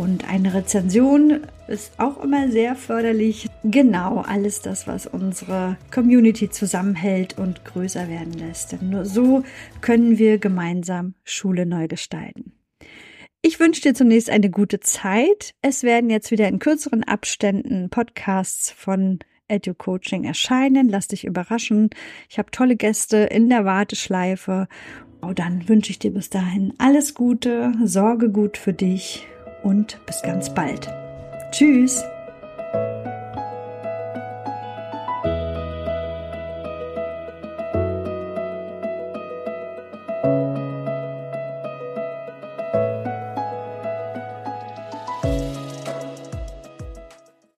Und 0.00 0.26
eine 0.30 0.54
Rezension 0.54 1.40
ist 1.68 2.00
auch 2.00 2.24
immer 2.24 2.50
sehr 2.50 2.74
förderlich. 2.74 3.48
Genau 3.64 4.22
alles 4.22 4.62
das, 4.62 4.86
was 4.86 5.06
unsere 5.06 5.76
Community 5.92 6.48
zusammenhält 6.48 7.36
und 7.36 7.66
größer 7.66 8.08
werden 8.08 8.32
lässt. 8.32 8.72
Denn 8.72 8.88
nur 8.88 9.04
so 9.04 9.44
können 9.82 10.16
wir 10.16 10.38
gemeinsam 10.38 11.12
Schule 11.22 11.66
neu 11.66 11.86
gestalten. 11.86 12.52
Ich 13.42 13.60
wünsche 13.60 13.82
dir 13.82 13.92
zunächst 13.92 14.30
eine 14.30 14.48
gute 14.48 14.80
Zeit. 14.80 15.52
Es 15.60 15.82
werden 15.82 16.08
jetzt 16.08 16.30
wieder 16.30 16.48
in 16.48 16.60
kürzeren 16.60 17.04
Abständen 17.04 17.90
Podcasts 17.90 18.70
von 18.70 19.18
Edu 19.48 19.74
Coaching 19.74 20.24
erscheinen. 20.24 20.88
Lass 20.88 21.08
dich 21.08 21.26
überraschen. 21.26 21.90
Ich 22.30 22.38
habe 22.38 22.50
tolle 22.50 22.76
Gäste 22.76 23.18
in 23.18 23.50
der 23.50 23.66
Warteschleife. 23.66 24.66
Oh, 25.20 25.34
dann 25.34 25.68
wünsche 25.68 25.90
ich 25.90 25.98
dir 25.98 26.14
bis 26.14 26.30
dahin 26.30 26.72
alles 26.78 27.12
Gute, 27.12 27.74
sorge 27.84 28.30
gut 28.30 28.56
für 28.56 28.72
dich 28.72 29.26
und 29.62 29.98
bis 30.06 30.22
ganz 30.22 30.52
bald. 30.52 30.88
Tschüss! 31.50 32.04